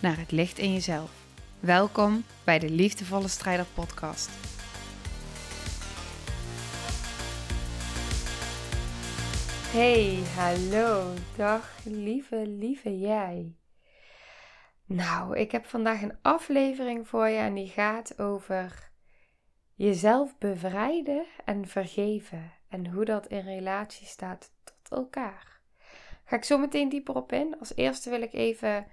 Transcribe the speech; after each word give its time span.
naar 0.00 0.18
het 0.18 0.30
licht 0.30 0.58
in 0.58 0.72
jezelf. 0.72 1.10
Welkom 1.60 2.24
bij 2.44 2.58
de 2.58 2.70
Liefdevolle 2.70 3.28
Strijder 3.28 3.66
Podcast. 3.74 4.30
Hey, 9.72 10.18
hallo, 10.36 11.14
dag 11.36 11.78
lieve, 11.84 12.46
lieve 12.46 12.98
jij. 12.98 13.54
Nou, 14.84 15.38
ik 15.38 15.52
heb 15.52 15.66
vandaag 15.66 16.02
een 16.02 16.18
aflevering 16.22 17.08
voor 17.08 17.28
je 17.28 17.38
en 17.38 17.54
die 17.54 17.68
gaat 17.68 18.20
over 18.20 18.90
jezelf 19.74 20.38
bevrijden 20.38 21.26
en 21.44 21.68
vergeven 21.68 22.52
en 22.68 22.86
hoe 22.86 23.04
dat 23.04 23.26
in 23.26 23.40
relatie 23.40 24.06
staat 24.06 24.52
tot 24.64 24.98
elkaar. 24.98 25.60
Ga 26.24 26.36
ik 26.36 26.44
zo 26.44 26.58
meteen 26.58 26.88
dieper 26.88 27.14
op 27.14 27.32
in. 27.32 27.58
Als 27.58 27.76
eerste 27.76 28.10
wil 28.10 28.22
ik 28.22 28.32
even 28.32 28.86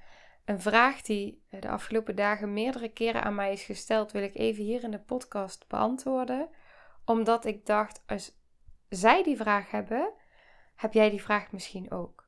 een 0.47 0.61
vraag 0.61 1.01
die 1.01 1.43
de 1.49 1.69
afgelopen 1.69 2.15
dagen 2.15 2.53
meerdere 2.53 2.89
keren 2.89 3.23
aan 3.23 3.35
mij 3.35 3.51
is 3.51 3.63
gesteld, 3.63 4.11
wil 4.11 4.23
ik 4.23 4.35
even 4.35 4.63
hier 4.63 4.83
in 4.83 4.91
de 4.91 4.99
podcast 4.99 5.67
beantwoorden. 5.67 6.49
Omdat 7.05 7.45
ik 7.45 7.65
dacht, 7.65 8.03
als 8.05 8.31
zij 8.89 9.23
die 9.23 9.37
vraag 9.37 9.71
hebben, 9.71 10.13
heb 10.75 10.93
jij 10.93 11.09
die 11.09 11.21
vraag 11.21 11.51
misschien 11.51 11.91
ook. 11.91 12.27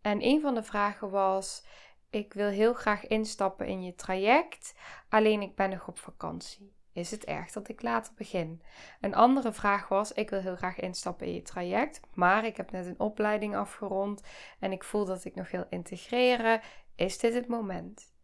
En 0.00 0.24
een 0.24 0.40
van 0.40 0.54
de 0.54 0.62
vragen 0.62 1.10
was: 1.10 1.66
Ik 2.10 2.32
wil 2.32 2.48
heel 2.48 2.74
graag 2.74 3.06
instappen 3.06 3.66
in 3.66 3.82
je 3.82 3.94
traject, 3.94 4.74
alleen 5.08 5.42
ik 5.42 5.54
ben 5.54 5.70
nog 5.70 5.88
op 5.88 5.98
vakantie. 5.98 6.75
Is 6.96 7.10
het 7.10 7.24
erg 7.24 7.52
dat 7.52 7.68
ik 7.68 7.82
later 7.82 8.12
begin? 8.14 8.62
Een 9.00 9.14
andere 9.14 9.52
vraag 9.52 9.88
was: 9.88 10.12
Ik 10.12 10.30
wil 10.30 10.40
heel 10.40 10.56
graag 10.56 10.78
instappen 10.78 11.26
in 11.26 11.34
je 11.34 11.42
traject, 11.42 12.00
maar 12.14 12.44
ik 12.44 12.56
heb 12.56 12.70
net 12.70 12.86
een 12.86 13.00
opleiding 13.00 13.56
afgerond 13.56 14.22
en 14.60 14.72
ik 14.72 14.84
voel 14.84 15.04
dat 15.04 15.24
ik 15.24 15.34
nog 15.34 15.50
wil 15.50 15.66
integreren. 15.70 16.60
Is 16.94 17.18
dit 17.18 17.34
het 17.34 17.48
moment? 17.48 18.14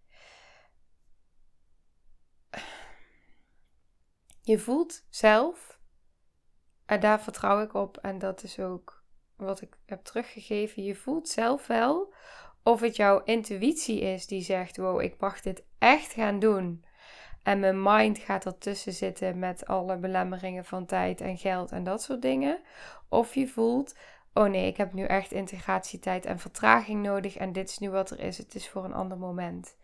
Je 4.40 4.58
voelt 4.58 5.06
zelf, 5.10 5.80
en 6.86 7.00
daar 7.00 7.20
vertrouw 7.20 7.62
ik 7.62 7.74
op, 7.74 7.96
en 7.96 8.18
dat 8.18 8.42
is 8.42 8.58
ook 8.58 9.04
wat 9.36 9.60
ik 9.60 9.76
heb 9.86 10.04
teruggegeven. 10.04 10.82
Je 10.82 10.94
voelt 10.94 11.28
zelf 11.28 11.66
wel 11.66 12.14
of 12.62 12.80
het 12.80 12.96
jouw 12.96 13.22
intuïtie 13.24 14.00
is 14.00 14.26
die 14.26 14.42
zegt: 14.42 14.76
Wow, 14.76 15.00
ik 15.00 15.20
mag 15.20 15.40
dit 15.40 15.64
echt 15.78 16.12
gaan 16.12 16.38
doen. 16.38 16.84
En 17.42 17.60
mijn 17.60 17.82
mind 17.82 18.18
gaat 18.18 18.44
ertussen 18.44 18.92
zitten 18.92 19.38
met 19.38 19.66
alle 19.66 19.96
belemmeringen 19.96 20.64
van 20.64 20.86
tijd 20.86 21.20
en 21.20 21.38
geld 21.38 21.72
en 21.72 21.84
dat 21.84 22.02
soort 22.02 22.22
dingen. 22.22 22.60
Of 23.08 23.34
je 23.34 23.48
voelt, 23.48 23.96
oh 24.32 24.48
nee, 24.48 24.66
ik 24.66 24.76
heb 24.76 24.92
nu 24.92 25.04
echt 25.04 25.32
integratietijd 25.32 26.26
en 26.26 26.38
vertraging 26.38 27.02
nodig 27.02 27.36
en 27.36 27.52
dit 27.52 27.68
is 27.68 27.78
nu 27.78 27.90
wat 27.90 28.10
er 28.10 28.20
is. 28.20 28.38
Het 28.38 28.54
is 28.54 28.68
voor 28.68 28.84
een 28.84 28.94
ander 28.94 29.18
moment. 29.18 29.76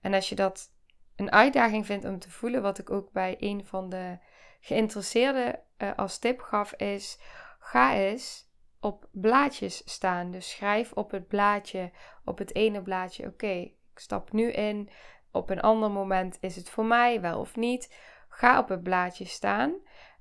En 0.00 0.14
als 0.14 0.28
je 0.28 0.34
dat 0.34 0.72
een 1.16 1.32
uitdaging 1.32 1.86
vindt 1.86 2.04
om 2.04 2.18
te 2.18 2.30
voelen, 2.30 2.62
wat 2.62 2.78
ik 2.78 2.90
ook 2.90 3.12
bij 3.12 3.36
een 3.38 3.66
van 3.66 3.88
de 3.88 4.18
geïnteresseerden 4.60 5.60
uh, 5.78 5.90
als 5.96 6.18
tip 6.18 6.40
gaf, 6.40 6.72
is 6.72 7.18
ga 7.58 7.94
eens 7.94 8.48
op 8.80 9.08
blaadjes 9.12 9.82
staan. 9.84 10.30
Dus 10.30 10.50
schrijf 10.50 10.92
op 10.92 11.10
het 11.10 11.28
blaadje, 11.28 11.90
op 12.24 12.38
het 12.38 12.54
ene 12.54 12.82
blaadje, 12.82 13.26
oké, 13.26 13.46
ik 13.46 13.74
stap 13.94 14.32
nu 14.32 14.52
in 14.52 14.88
op 15.32 15.50
een 15.50 15.60
ander 15.60 15.90
moment 15.90 16.38
is 16.40 16.56
het 16.56 16.70
voor 16.70 16.84
mij 16.84 17.20
wel 17.20 17.40
of 17.40 17.56
niet. 17.56 17.94
Ga 18.28 18.58
op 18.58 18.68
het 18.68 18.82
blaadje 18.82 19.24
staan 19.24 19.74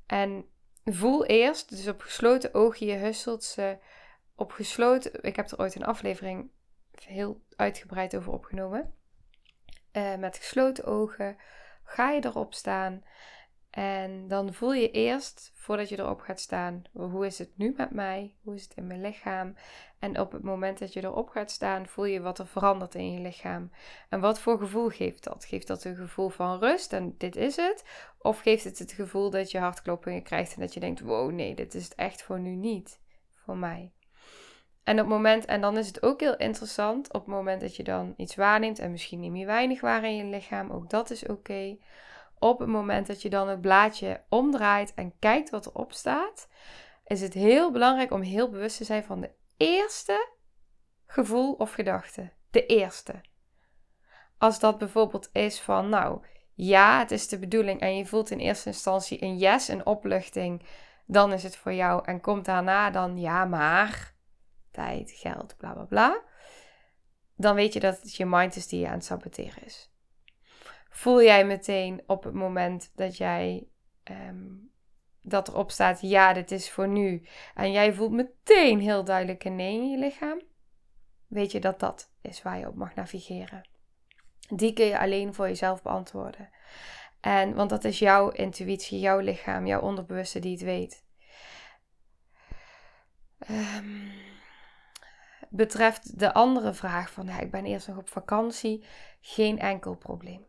en 0.05 0.45
voel 0.85 1.25
eerst, 1.25 1.69
dus 1.69 1.87
op 1.87 2.01
gesloten 2.01 2.53
ogen, 2.53 2.87
je 2.87 2.95
husselt 2.95 3.43
ze 3.43 3.77
op 4.35 4.51
gesloten. 4.51 5.23
Ik 5.23 5.35
heb 5.35 5.49
er 5.49 5.59
ooit 5.59 5.75
een 5.75 5.85
aflevering 5.85 6.51
heel 7.05 7.41
uitgebreid 7.55 8.15
over 8.15 8.33
opgenomen. 8.33 8.93
Uh, 9.93 10.15
met 10.15 10.37
gesloten 10.37 10.85
ogen 10.85 11.37
ga 11.83 12.09
je 12.09 12.25
erop 12.25 12.53
staan 12.53 13.03
en 13.69 14.27
dan 14.27 14.53
voel 14.53 14.73
je 14.73 14.91
eerst, 14.91 15.51
voordat 15.55 15.89
je 15.89 15.99
erop 15.99 16.21
gaat 16.21 16.39
staan, 16.39 16.81
hoe 16.91 17.25
is 17.25 17.39
het 17.39 17.49
nu 17.55 17.73
met 17.77 17.91
mij? 17.91 18.35
Hoe 18.43 18.55
is 18.55 18.63
het 18.63 18.73
in 18.75 18.87
mijn 18.87 19.01
lichaam? 19.01 19.55
En 19.99 20.19
op 20.19 20.31
het 20.31 20.43
moment 20.43 20.79
dat 20.79 20.93
je 20.93 21.03
erop 21.03 21.29
gaat 21.29 21.51
staan, 21.51 21.87
voel 21.87 22.05
je 22.05 22.21
wat 22.21 22.39
er 22.39 22.47
verandert 22.47 22.95
in 22.95 23.11
je 23.11 23.19
lichaam. 23.19 23.71
En 24.09 24.19
wat 24.19 24.39
voor 24.39 24.57
gevoel 24.57 24.89
geeft 24.89 25.23
dat? 25.23 25.45
Geeft 25.45 25.67
dat 25.67 25.83
een 25.83 25.95
gevoel 25.95 26.29
van 26.29 26.59
rust 26.59 26.93
en 26.93 27.15
dit 27.17 27.35
is 27.35 27.55
het? 27.55 27.83
Of 28.17 28.39
geeft 28.39 28.63
het 28.63 28.79
het 28.79 28.91
gevoel 28.91 29.29
dat 29.29 29.51
je 29.51 29.59
hartkloppingen 29.59 30.23
krijgt 30.23 30.53
en 30.53 30.61
dat 30.61 30.73
je 30.73 30.79
denkt: 30.79 30.99
wow, 30.99 31.31
nee, 31.31 31.55
dit 31.55 31.73
is 31.73 31.83
het 31.83 31.95
echt 31.95 32.23
voor 32.23 32.39
nu 32.39 32.55
niet 32.55 32.99
voor 33.33 33.57
mij? 33.57 33.91
En 34.83 34.95
op 34.95 35.05
het 35.05 35.15
moment, 35.15 35.45
en 35.45 35.61
dan 35.61 35.77
is 35.77 35.87
het 35.87 36.03
ook 36.03 36.19
heel 36.19 36.37
interessant, 36.37 37.07
op 37.07 37.25
het 37.25 37.35
moment 37.35 37.61
dat 37.61 37.75
je 37.75 37.83
dan 37.83 38.13
iets 38.17 38.35
waarneemt 38.35 38.79
en 38.79 38.91
misschien 38.91 39.19
neem 39.19 39.35
je 39.35 39.45
weinig 39.45 39.81
waar 39.81 40.03
in 40.03 40.15
je 40.15 40.23
lichaam, 40.23 40.71
ook 40.71 40.89
dat 40.89 41.09
is 41.09 41.25
oké 41.25 41.77
op 42.39 42.59
het 42.59 42.67
moment 42.67 43.07
dat 43.07 43.21
je 43.21 43.29
dan 43.29 43.47
het 43.47 43.61
blaadje 43.61 44.23
omdraait 44.29 44.93
en 44.93 45.13
kijkt 45.19 45.49
wat 45.49 45.65
erop 45.65 45.93
staat, 45.93 46.47
is 47.05 47.21
het 47.21 47.33
heel 47.33 47.71
belangrijk 47.71 48.11
om 48.11 48.21
heel 48.21 48.49
bewust 48.49 48.77
te 48.77 48.83
zijn 48.83 49.03
van 49.03 49.21
de 49.21 49.31
eerste 49.57 50.29
gevoel 51.05 51.53
of 51.53 51.71
gedachte. 51.71 52.31
De 52.51 52.65
eerste. 52.65 53.21
Als 54.37 54.59
dat 54.59 54.77
bijvoorbeeld 54.77 55.29
is 55.33 55.61
van, 55.61 55.89
nou 55.89 56.21
ja, 56.53 56.99
het 56.99 57.11
is 57.11 57.27
de 57.27 57.39
bedoeling 57.39 57.79
en 57.79 57.97
je 57.97 58.05
voelt 58.05 58.31
in 58.31 58.39
eerste 58.39 58.69
instantie 58.69 59.23
een 59.23 59.37
yes, 59.37 59.67
een 59.67 59.85
opluchting, 59.85 60.65
dan 61.05 61.33
is 61.33 61.43
het 61.43 61.57
voor 61.57 61.73
jou. 61.73 62.05
En 62.05 62.21
komt 62.21 62.45
daarna 62.45 62.89
dan 62.89 63.17
ja, 63.17 63.45
maar 63.45 64.13
tijd, 64.71 65.11
geld, 65.11 65.57
bla 65.57 65.73
bla 65.73 65.83
bla. 65.83 66.21
Dan 67.35 67.55
weet 67.55 67.73
je 67.73 67.79
dat 67.79 68.01
het 68.01 68.15
je 68.15 68.25
mind 68.25 68.55
is 68.55 68.67
die 68.67 68.79
je 68.79 68.87
aan 68.87 68.93
het 68.93 69.05
saboteren 69.05 69.65
is 69.65 69.88
voel 70.89 71.23
jij 71.23 71.45
meteen 71.45 72.03
op 72.05 72.23
het 72.23 72.33
moment 72.33 72.91
dat 72.95 73.17
jij 73.17 73.67
um, 74.03 74.71
dat 75.21 75.47
erop 75.47 75.71
staat, 75.71 76.01
ja, 76.01 76.33
dit 76.33 76.51
is 76.51 76.71
voor 76.71 76.87
nu. 76.87 77.27
En 77.55 77.71
jij 77.71 77.93
voelt 77.93 78.11
meteen 78.11 78.79
heel 78.79 79.03
duidelijk 79.03 79.43
een 79.43 79.55
nee 79.55 79.73
in 79.73 79.89
je 79.89 79.97
lichaam. 79.97 80.41
Weet 81.27 81.51
je 81.51 81.59
dat 81.59 81.79
dat 81.79 82.11
is 82.21 82.41
waar 82.41 82.59
je 82.59 82.67
op 82.67 82.75
mag 82.75 82.95
navigeren. 82.95 83.69
Die 84.49 84.73
kun 84.73 84.85
je 84.85 84.99
alleen 84.99 85.33
voor 85.33 85.47
jezelf 85.47 85.81
beantwoorden. 85.81 86.49
En, 87.19 87.53
want 87.53 87.69
dat 87.69 87.83
is 87.83 87.99
jouw 87.99 88.29
intuïtie, 88.29 88.99
jouw 88.99 89.19
lichaam, 89.19 89.67
jouw 89.67 89.81
onderbewuste 89.81 90.39
die 90.39 90.51
het 90.51 90.61
weet. 90.61 91.03
Um, 93.49 94.11
betreft 95.49 96.19
de 96.19 96.33
andere 96.33 96.73
vraag 96.73 97.11
van 97.11 97.25
ja, 97.25 97.39
ik 97.39 97.51
ben 97.51 97.65
eerst 97.65 97.87
nog 97.87 97.97
op 97.97 98.09
vakantie, 98.09 98.85
geen 99.21 99.59
enkel 99.59 99.95
probleem. 99.95 100.48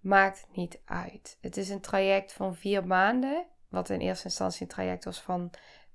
Maakt 0.00 0.46
niet 0.52 0.80
uit. 0.84 1.38
Het 1.40 1.56
is 1.56 1.68
een 1.68 1.80
traject 1.80 2.32
van 2.32 2.54
vier 2.54 2.86
maanden, 2.86 3.46
wat 3.68 3.88
in 3.88 4.00
eerste 4.00 4.24
instantie 4.24 4.62
een 4.62 4.68
traject 4.68 5.04
was 5.04 5.20
van 5.20 5.50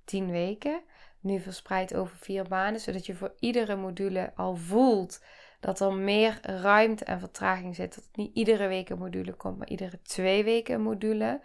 tien 0.05 0.31
weken. 0.31 0.81
Nu 1.19 1.39
verspreid 1.39 1.95
over 1.95 2.17
vier 2.17 2.45
maanden, 2.49 2.81
zodat 2.81 3.05
je 3.05 3.15
voor 3.15 3.33
iedere 3.39 3.75
module 3.75 4.31
al 4.35 4.55
voelt 4.55 5.23
dat 5.59 5.79
er 5.79 5.93
meer 5.93 6.39
ruimte 6.41 7.05
en 7.05 7.19
vertraging 7.19 7.75
zit. 7.75 7.95
Dat 7.95 8.03
het 8.03 8.15
niet 8.15 8.35
iedere 8.35 8.67
week 8.67 8.89
een 8.89 8.97
module 8.97 9.33
komt, 9.33 9.57
maar 9.57 9.67
iedere 9.67 10.01
twee 10.01 10.43
weken 10.43 10.75
een 10.75 10.81
module. 10.81 11.41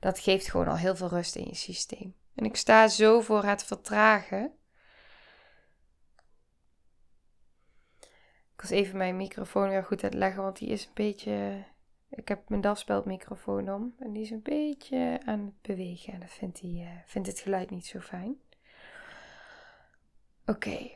Dat 0.00 0.18
geeft 0.18 0.50
gewoon 0.50 0.68
al 0.68 0.76
heel 0.76 0.96
veel 0.96 1.08
rust 1.08 1.36
in 1.36 1.46
je 1.46 1.54
systeem. 1.54 2.14
En 2.34 2.44
ik 2.44 2.56
sta 2.56 2.88
zo 2.88 3.20
voor 3.20 3.44
het 3.44 3.64
vertragen. 3.64 4.52
Ik 8.54 8.60
was 8.66 8.70
even 8.70 8.96
mijn 8.96 9.16
microfoon 9.16 9.68
weer 9.68 9.84
goed 9.84 10.02
uitleggen, 10.02 10.42
want 10.42 10.58
die 10.58 10.68
is 10.68 10.84
een 10.84 10.94
beetje 10.94 11.64
ik 12.10 12.28
heb 12.28 12.48
mijn 12.48 12.60
daspeldmicrofoon 12.60 13.72
om 13.72 13.94
en 13.98 14.12
die 14.12 14.22
is 14.22 14.30
een 14.30 14.42
beetje 14.42 15.20
aan 15.24 15.40
het 15.40 15.62
bewegen. 15.62 16.12
En 16.12 16.20
dat 16.20 16.30
vindt, 16.30 16.60
hij, 16.60 16.70
uh, 16.70 16.88
vindt 17.04 17.28
het 17.28 17.40
geluid 17.40 17.70
niet 17.70 17.86
zo 17.86 18.00
fijn. 18.00 18.36
Oké, 20.46 20.90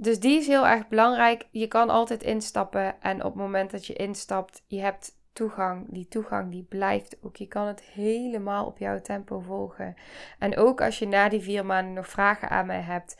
dus 0.00 0.20
die 0.20 0.38
is 0.38 0.46
heel 0.46 0.66
erg 0.66 0.88
belangrijk. 0.88 1.48
Je 1.50 1.66
kan 1.66 1.88
altijd 1.88 2.22
instappen 2.22 3.00
en 3.00 3.16
op 3.16 3.32
het 3.32 3.42
moment 3.42 3.70
dat 3.70 3.86
je 3.86 3.92
instapt, 3.94 4.62
je 4.66 4.80
hebt 4.80 5.16
toegang. 5.32 5.86
Die 5.88 6.08
toegang 6.08 6.50
die 6.50 6.62
blijft 6.62 7.16
ook. 7.22 7.36
Je 7.36 7.46
kan 7.46 7.66
het 7.66 7.82
helemaal 7.82 8.66
op 8.66 8.78
jouw 8.78 9.00
tempo 9.00 9.40
volgen. 9.40 9.96
En 10.38 10.56
ook 10.56 10.80
als 10.80 10.98
je 10.98 11.06
na 11.06 11.28
die 11.28 11.40
vier 11.40 11.66
maanden 11.66 11.92
nog 11.92 12.08
vragen 12.08 12.48
aan 12.48 12.66
mij 12.66 12.80
hebt, 12.80 13.16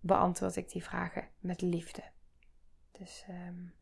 beantwoord 0.00 0.56
ik 0.56 0.70
die 0.70 0.84
vragen 0.84 1.28
met 1.38 1.60
liefde. 1.60 2.02
Dus 2.92 3.24
um, 3.28 3.72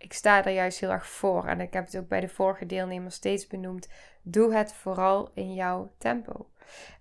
ik 0.00 0.12
sta 0.12 0.44
er 0.44 0.52
juist 0.52 0.80
heel 0.80 0.90
erg 0.90 1.06
voor. 1.06 1.46
En 1.46 1.60
ik 1.60 1.72
heb 1.72 1.84
het 1.84 1.96
ook 1.96 2.08
bij 2.08 2.20
de 2.20 2.28
vorige 2.28 2.66
deelnemers 2.66 3.14
steeds 3.14 3.46
benoemd. 3.46 3.88
Doe 4.22 4.54
het 4.54 4.72
vooral 4.72 5.30
in 5.34 5.54
jouw 5.54 5.92
tempo. 5.98 6.50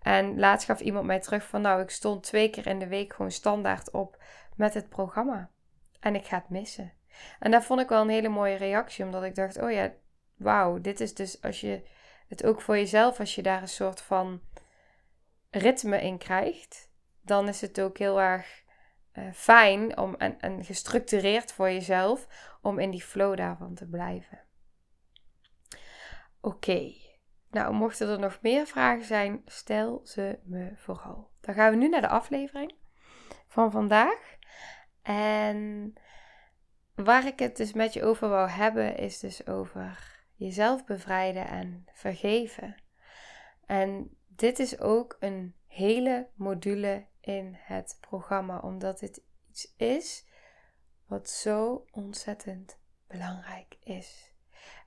En 0.01 0.39
laatst 0.39 0.67
gaf 0.67 0.79
iemand 0.79 1.05
mij 1.05 1.19
terug 1.19 1.43
van 1.43 1.61
nou, 1.61 1.81
ik 1.81 1.89
stond 1.89 2.23
twee 2.23 2.49
keer 2.49 2.67
in 2.67 2.79
de 2.79 2.87
week 2.87 3.13
gewoon 3.13 3.31
standaard 3.31 3.91
op 3.91 4.23
met 4.55 4.73
het 4.73 4.89
programma. 4.89 5.49
En 5.99 6.15
ik 6.15 6.25
ga 6.25 6.37
het 6.37 6.49
missen. 6.49 6.93
En 7.39 7.51
dat 7.51 7.63
vond 7.63 7.81
ik 7.81 7.89
wel 7.89 8.01
een 8.01 8.09
hele 8.09 8.29
mooie 8.29 8.55
reactie, 8.55 9.05
omdat 9.05 9.23
ik 9.23 9.35
dacht, 9.35 9.61
oh 9.61 9.71
ja, 9.71 9.91
wauw, 10.35 10.81
dit 10.81 10.99
is 10.99 11.13
dus 11.13 11.41
als 11.41 11.61
je 11.61 11.81
het 12.27 12.45
ook 12.45 12.61
voor 12.61 12.75
jezelf, 12.77 13.19
als 13.19 13.35
je 13.35 13.41
daar 13.41 13.61
een 13.61 13.67
soort 13.67 14.01
van 14.01 14.41
ritme 15.49 16.01
in 16.01 16.17
krijgt, 16.17 16.89
dan 17.21 17.47
is 17.47 17.61
het 17.61 17.81
ook 17.81 17.97
heel 17.97 18.21
erg 18.21 18.63
uh, 19.13 19.23
fijn 19.33 19.97
om, 19.97 20.15
en 20.15 20.65
gestructureerd 20.65 21.51
voor 21.51 21.71
jezelf 21.71 22.27
om 22.61 22.79
in 22.79 22.91
die 22.91 23.03
flow 23.03 23.37
daarvan 23.37 23.73
te 23.73 23.87
blijven. 23.87 24.39
Oké, 26.41 26.93
nou 27.49 27.73
mochten 27.73 28.09
er 28.09 28.19
nog 28.19 28.39
meer 28.41 28.65
vragen 28.65 29.05
zijn, 29.05 29.41
stel 29.45 30.01
ze 30.03 30.39
me 30.43 30.71
vooral. 30.75 31.31
Dan 31.41 31.55
gaan 31.55 31.71
we 31.71 31.77
nu 31.77 31.89
naar 31.89 32.01
de 32.01 32.07
aflevering 32.07 32.73
van 33.47 33.71
vandaag. 33.71 34.37
En 35.01 35.93
waar 36.95 37.25
ik 37.25 37.39
het 37.39 37.57
dus 37.57 37.73
met 37.73 37.93
je 37.93 38.03
over 38.03 38.29
wou 38.29 38.49
hebben, 38.49 38.97
is 38.97 39.19
dus 39.19 39.47
over 39.47 40.17
jezelf 40.35 40.85
bevrijden 40.85 41.47
en 41.47 41.85
vergeven. 41.93 42.75
En 43.65 44.17
dit 44.27 44.59
is 44.59 44.79
ook 44.79 45.17
een 45.19 45.55
hele 45.67 46.29
module 46.35 47.05
in 47.21 47.57
het 47.57 47.97
programma, 47.99 48.59
omdat 48.59 48.99
dit 48.99 49.21
iets 49.49 49.73
is 49.77 50.27
wat 51.09 51.29
zo 51.29 51.85
ontzettend 51.91 52.77
belangrijk 53.07 53.77
is. 53.83 54.33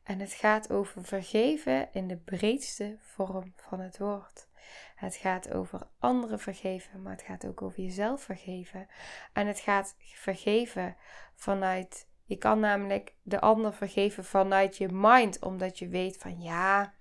En 0.03 0.21
het 0.21 0.33
gaat 0.33 0.71
over 0.71 1.05
vergeven 1.05 1.89
in 1.93 2.09
de 2.09 2.17
breedste 2.17 2.97
vorm 3.01 3.53
van 3.57 3.81
het 3.81 3.99
woord. 3.99 4.49
Het 4.95 5.17
gaat 5.17 5.53
over 5.53 5.87
anderen 5.99 6.39
vergeven, 6.39 7.03
maar 7.03 7.13
het 7.13 7.23
gaat 7.23 7.47
ook 7.47 7.63
over 7.63 7.83
jezelf 7.83 8.23
vergeven. 8.23 8.87
En 9.33 9.47
het 9.47 9.61
gaat 9.61 9.95
vergeven 9.99 10.97
vanuit, 11.35 12.07
je 12.25 12.37
kan 12.37 12.61
namelijk 12.61 13.15
de 13.23 13.41
ander 13.41 13.75
vergeven 13.75 14.25
vanuit 14.25 14.77
je 14.77 14.89
mind, 14.91 15.41
omdat 15.41 15.79
je 15.79 15.89
weet 15.89 16.17
van 16.17 16.41
ja, 16.41 16.95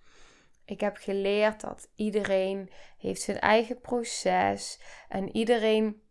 ik 0.66 0.80
heb 0.80 0.98
geleerd 0.98 1.62
dat 1.62 1.90
iedereen 1.96 2.70
heeft 2.98 3.22
zijn 3.22 3.40
eigen 3.40 3.82
proces 3.82 4.80
en 5.10 5.36
iedereen 5.36 6.02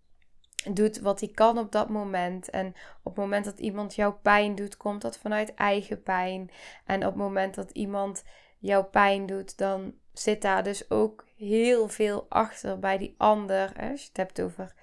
doet 0.71 0.99
wat 0.99 1.21
hij 1.21 1.29
kan 1.29 1.59
op 1.59 1.73
dat 1.73 1.89
moment. 1.89 2.51
En 2.51 2.67
op 3.03 3.17
het 3.17 3.25
moment 3.25 3.45
dat 3.45 3.59
iemand 3.59 3.95
jou 3.95 4.15
pijn 4.15 4.55
doet, 4.55 4.77
komt 4.77 5.03
dat 5.03 5.19
vanuit 5.19 5.55
eigen 5.55 6.03
pijn. 6.03 6.51
En 6.85 6.97
op 6.97 7.12
het 7.12 7.23
moment 7.23 7.55
dat 7.55 7.71
iemand 7.71 8.25
jou 8.59 8.85
pijn 8.85 9.27
doet, 9.27 9.59
dan 9.59 9.95
zit 10.12 10.43
daar 10.43 10.62
dus 10.62 10.91
ook 10.91 11.27
heel 11.37 11.89
veel 11.89 12.27
achter 12.29 12.79
bij 12.79 12.99
die 12.99 13.15
ander. 13.19 13.73
Als 13.91 14.01
je 14.01 14.09
het 14.09 14.17
hebt 14.17 14.41
over 14.41 14.75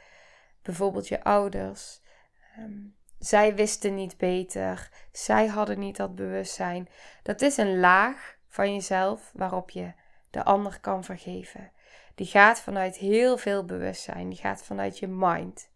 bijvoorbeeld 0.61 1.07
je 1.07 1.23
ouders. 1.23 2.01
Ehm, 2.55 2.79
zij 3.19 3.55
wisten 3.55 3.95
niet 3.95 4.17
beter. 4.17 4.89
Zij 5.11 5.47
hadden 5.47 5.79
niet 5.79 5.97
dat 5.97 6.15
bewustzijn. 6.15 6.89
Dat 7.23 7.41
is 7.41 7.57
een 7.57 7.79
laag 7.79 8.37
van 8.47 8.73
jezelf 8.73 9.31
waarop 9.33 9.69
je 9.69 9.93
de 10.29 10.43
ander 10.43 10.79
kan 10.79 11.03
vergeven. 11.03 11.71
Die 12.17 12.27
gaat 12.27 12.59
vanuit 12.59 12.95
heel 12.95 13.37
veel 13.37 13.65
bewustzijn. 13.65 14.29
Die 14.29 14.37
gaat 14.37 14.63
vanuit 14.63 14.99
je 14.99 15.07
mind. 15.07 15.71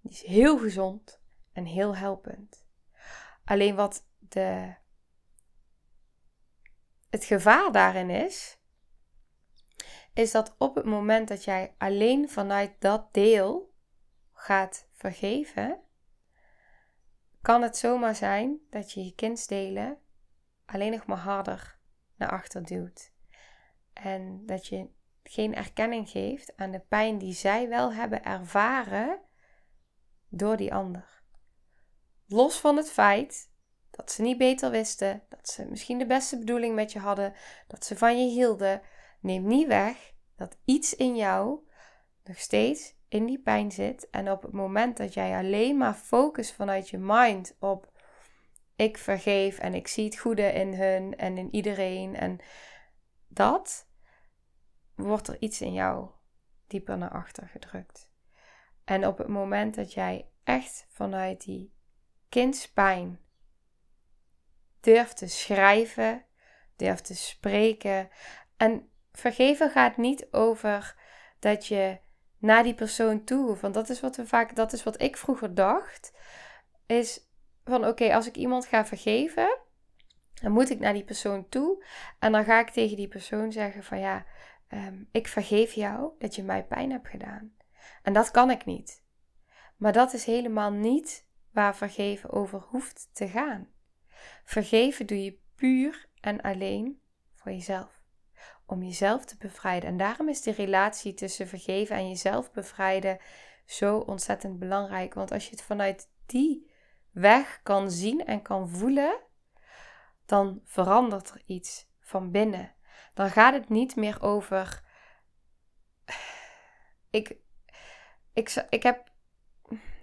Die 0.00 0.12
is 0.12 0.22
heel 0.22 0.58
gezond 0.58 1.20
en 1.52 1.64
heel 1.64 1.96
helpend. 1.96 2.64
Alleen 3.44 3.74
wat 3.74 4.06
de, 4.18 4.74
het 7.10 7.24
gevaar 7.24 7.72
daarin 7.72 8.10
is, 8.10 8.58
is 10.12 10.30
dat 10.30 10.54
op 10.58 10.74
het 10.74 10.84
moment 10.84 11.28
dat 11.28 11.44
jij 11.44 11.74
alleen 11.78 12.30
vanuit 12.30 12.72
dat 12.78 13.14
deel 13.14 13.74
gaat 14.32 14.88
vergeven, 14.92 15.80
kan 17.42 17.62
het 17.62 17.76
zomaar 17.76 18.14
zijn 18.14 18.58
dat 18.70 18.92
je 18.92 19.04
je 19.04 19.14
kindsdelen 19.14 19.98
alleen 20.64 20.92
nog 20.92 21.06
maar 21.06 21.18
harder 21.18 21.78
naar 22.16 22.30
achter 22.30 22.64
duwt. 22.64 23.12
En 23.92 24.46
dat 24.46 24.66
je 24.66 24.94
geen 25.28 25.54
erkenning 25.54 26.08
geeft 26.08 26.56
aan 26.56 26.70
de 26.70 26.80
pijn 26.88 27.18
die 27.18 27.32
zij 27.32 27.68
wel 27.68 27.92
hebben 27.92 28.24
ervaren 28.24 29.18
door 30.28 30.56
die 30.56 30.74
ander. 30.74 31.22
Los 32.26 32.60
van 32.60 32.76
het 32.76 32.90
feit 32.90 33.50
dat 33.90 34.12
ze 34.12 34.22
niet 34.22 34.38
beter 34.38 34.70
wisten, 34.70 35.22
dat 35.28 35.48
ze 35.48 35.66
misschien 35.68 35.98
de 35.98 36.06
beste 36.06 36.38
bedoeling 36.38 36.74
met 36.74 36.92
je 36.92 36.98
hadden, 36.98 37.34
dat 37.66 37.84
ze 37.84 37.96
van 37.96 38.18
je 38.20 38.30
hielden, 38.30 38.82
neemt 39.20 39.46
niet 39.46 39.66
weg 39.66 40.14
dat 40.36 40.58
iets 40.64 40.94
in 40.94 41.16
jou 41.16 41.58
nog 42.24 42.38
steeds 42.38 42.94
in 43.08 43.26
die 43.26 43.38
pijn 43.38 43.72
zit. 43.72 44.10
En 44.10 44.30
op 44.30 44.42
het 44.42 44.52
moment 44.52 44.96
dat 44.96 45.14
jij 45.14 45.36
alleen 45.36 45.76
maar 45.76 45.94
focust 45.94 46.52
vanuit 46.52 46.88
je 46.88 46.98
mind 46.98 47.56
op 47.60 47.94
ik 48.76 48.98
vergeef 48.98 49.58
en 49.58 49.74
ik 49.74 49.88
zie 49.88 50.04
het 50.04 50.18
goede 50.18 50.52
in 50.52 50.74
hun 50.74 51.16
en 51.16 51.38
in 51.38 51.48
iedereen. 51.54 52.16
En 52.16 52.38
dat 53.28 53.88
wordt 54.96 55.28
er 55.28 55.36
iets 55.40 55.60
in 55.60 55.72
jou 55.72 56.10
dieper 56.66 56.98
naar 56.98 57.10
achter 57.10 57.48
gedrukt. 57.48 58.10
En 58.84 59.06
op 59.06 59.18
het 59.18 59.28
moment 59.28 59.74
dat 59.74 59.92
jij 59.92 60.28
echt 60.44 60.86
vanuit 60.88 61.44
die 61.44 61.74
kindspijn 62.28 63.20
durft 64.80 65.16
te 65.16 65.28
schrijven, 65.28 66.24
durft 66.76 67.04
te 67.04 67.14
spreken. 67.14 68.08
En 68.56 68.90
vergeven 69.12 69.70
gaat 69.70 69.96
niet 69.96 70.32
over 70.32 70.96
dat 71.38 71.66
je 71.66 71.98
naar 72.38 72.62
die 72.62 72.74
persoon 72.74 73.24
toe, 73.24 73.56
want 73.56 73.74
dat 73.74 73.88
is 73.88 74.00
wat 74.00 74.16
we 74.16 74.26
vaak, 74.26 74.56
dat 74.56 74.72
is 74.72 74.82
wat 74.82 75.02
ik 75.02 75.16
vroeger 75.16 75.54
dacht, 75.54 76.12
is 76.86 77.30
van 77.64 77.86
oké, 77.86 78.14
als 78.14 78.26
ik 78.26 78.36
iemand 78.36 78.66
ga 78.66 78.86
vergeven, 78.86 79.58
dan 80.34 80.52
moet 80.52 80.70
ik 80.70 80.78
naar 80.78 80.92
die 80.92 81.04
persoon 81.04 81.48
toe 81.48 81.84
en 82.18 82.32
dan 82.32 82.44
ga 82.44 82.60
ik 82.60 82.70
tegen 82.70 82.96
die 82.96 83.08
persoon 83.08 83.52
zeggen 83.52 83.84
van 83.84 83.98
ja, 83.98 84.26
ehm, 84.68 85.02
ik 85.10 85.28
vergeef 85.28 85.72
jou 85.72 86.12
dat 86.18 86.34
je 86.34 86.42
mij 86.42 86.64
pijn 86.64 86.90
hebt 86.90 87.08
gedaan. 87.08 87.54
En 88.02 88.12
dat 88.12 88.30
kan 88.30 88.50
ik 88.50 88.64
niet. 88.64 89.04
Maar 89.76 89.92
dat 89.92 90.12
is 90.12 90.24
helemaal 90.24 90.70
niet 90.70 91.26
waar 91.50 91.76
vergeven 91.76 92.30
over 92.30 92.60
hoeft 92.60 93.08
te 93.12 93.28
gaan. 93.28 93.68
Vergeven 94.44 95.06
doe 95.06 95.24
je 95.24 95.38
puur 95.54 96.08
en 96.20 96.40
alleen 96.40 97.00
voor 97.34 97.52
jezelf. 97.52 98.00
Om 98.66 98.82
jezelf 98.82 99.24
te 99.24 99.36
bevrijden. 99.36 99.88
En 99.88 99.96
daarom 99.96 100.28
is 100.28 100.42
de 100.42 100.52
relatie 100.52 101.14
tussen 101.14 101.48
vergeven 101.48 101.96
en 101.96 102.08
jezelf 102.08 102.52
bevrijden 102.52 103.18
zo 103.66 103.98
ontzettend 103.98 104.58
belangrijk. 104.58 105.14
Want 105.14 105.32
als 105.32 105.44
je 105.44 105.50
het 105.50 105.62
vanuit 105.62 106.08
die 106.26 106.70
weg 107.10 107.60
kan 107.62 107.90
zien 107.90 108.24
en 108.24 108.42
kan 108.42 108.68
voelen, 108.70 109.18
dan 110.26 110.60
verandert 110.64 111.30
er 111.30 111.42
iets 111.46 111.86
van 112.00 112.30
binnen. 112.30 112.74
Dan 113.16 113.30
gaat 113.30 113.54
het 113.54 113.68
niet 113.68 113.96
meer 113.96 114.22
over. 114.22 114.82
Ik, 117.10 117.36
ik, 118.32 118.66
ik 118.68 118.82
heb 118.82 119.10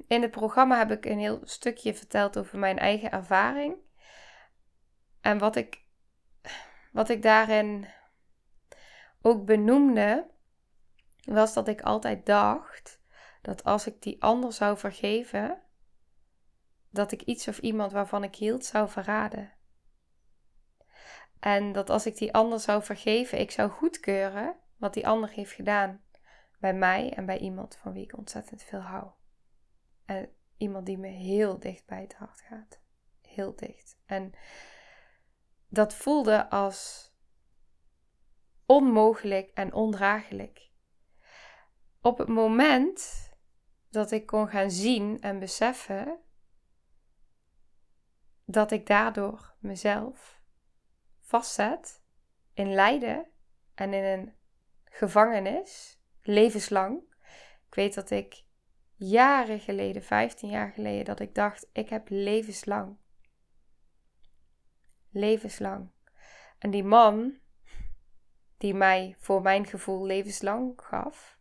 in 0.08 0.22
het 0.22 0.32
programma 0.32 0.78
heb 0.78 0.92
ik 0.92 1.06
een 1.06 1.20
heel 1.20 1.40
stukje 1.44 1.94
verteld 1.94 2.38
over 2.38 2.60
mijn 2.60 2.80
eigen 2.80 3.12
ervaring. 3.12 3.76
En 5.22 5.38
wat 5.38 5.56
ik, 5.56 5.86
wat 6.92 7.10
ik 7.10 7.22
daarin 7.22 7.88
ook 9.22 9.46
benoemde, 9.46 10.30
was 11.24 11.54
dat 11.54 11.68
ik 11.68 11.82
altijd 11.82 12.26
dacht 12.26 13.02
dat 13.42 13.64
als 13.64 13.88
ik 13.88 14.02
die 14.02 14.24
ander 14.24 14.54
zou 14.54 14.78
vergeven, 14.78 15.62
dat 16.90 17.12
ik 17.12 17.22
iets 17.22 17.48
of 17.48 17.58
iemand 17.58 17.92
waarvan 17.92 18.24
ik 18.24 18.36
hield 18.36 18.66
zou 18.66 18.90
verraden. 18.90 19.52
En 21.44 21.72
dat 21.72 21.90
als 21.90 22.06
ik 22.06 22.18
die 22.18 22.34
ander 22.34 22.60
zou 22.60 22.84
vergeven, 22.84 23.40
ik 23.40 23.52
zou 23.52 23.70
goedkeuren 23.70 24.56
wat 24.78 24.94
die 24.94 25.08
ander 25.08 25.30
heeft 25.30 25.52
gedaan 25.52 26.02
bij 26.60 26.74
mij 26.74 27.14
en 27.14 27.26
bij 27.26 27.38
iemand 27.38 27.76
van 27.76 27.94
wie 27.94 28.04
ik 28.04 28.18
ontzettend 28.18 28.64
veel 28.64 28.80
hou. 28.80 29.12
En 30.06 30.30
iemand 30.58 30.86
die 30.86 30.98
me 30.98 31.08
heel 31.08 31.60
dicht 31.60 31.86
bij 31.86 32.02
het 32.02 32.14
hart 32.14 32.42
gaat. 32.42 32.80
Heel 33.22 33.56
dicht. 33.56 33.98
En 34.06 34.34
dat 35.68 35.94
voelde 35.94 36.50
als 36.50 37.12
onmogelijk 38.66 39.52
en 39.54 39.74
ondraaglijk. 39.74 40.70
Op 42.02 42.18
het 42.18 42.30
moment 42.30 43.30
dat 43.90 44.12
ik 44.12 44.26
kon 44.26 44.48
gaan 44.48 44.72
zien 44.72 45.22
en 45.22 45.40
beseffen 45.40 46.20
dat 48.46 48.72
ik 48.72 48.88
daardoor 48.88 49.56
mezelf 49.60 50.42
vastzet 51.34 52.02
in 52.54 52.74
lijden 52.74 53.28
en 53.76 53.94
in 53.94 54.04
een 54.04 54.34
gevangenis, 54.84 56.00
levenslang. 56.22 57.02
Ik 57.68 57.76
weet 57.76 57.94
dat 57.94 58.10
ik 58.10 58.44
jaren 58.96 59.60
geleden, 59.60 60.04
15 60.04 60.50
jaar 60.50 60.72
geleden, 60.72 61.06
dat 61.06 61.20
ik 61.20 61.36
dacht: 61.36 61.70
ik 61.72 61.90
heb 61.90 62.10
levenslang 62.10 62.98
Levenslang. 65.10 65.92
En 66.60 66.72
die 66.72 66.84
man, 66.84 67.38
die 68.58 68.74
mij 68.74 69.16
voor 69.18 69.42
mijn 69.42 69.66
gevoel 69.66 70.06
levenslang 70.06 70.74
gaf, 70.82 71.40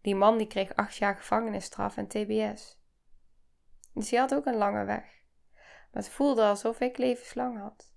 die 0.00 0.14
man 0.14 0.38
die 0.38 0.46
kreeg 0.46 0.74
acht 0.74 0.96
jaar 0.96 1.16
gevangenisstraf 1.16 1.96
en 1.96 2.08
TBS. 2.08 2.80
Dus 3.94 4.08
die 4.08 4.18
had 4.18 4.34
ook 4.34 4.46
een 4.46 4.56
lange 4.56 4.84
weg. 4.84 5.22
Maar 5.90 6.02
het 6.02 6.08
voelde 6.08 6.42
alsof 6.42 6.80
ik 6.80 6.98
levenslang 6.98 7.58
had. 7.58 7.91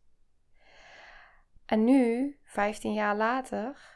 En 1.66 1.84
nu, 1.84 2.38
15 2.44 2.94
jaar 2.94 3.16
later, 3.16 3.94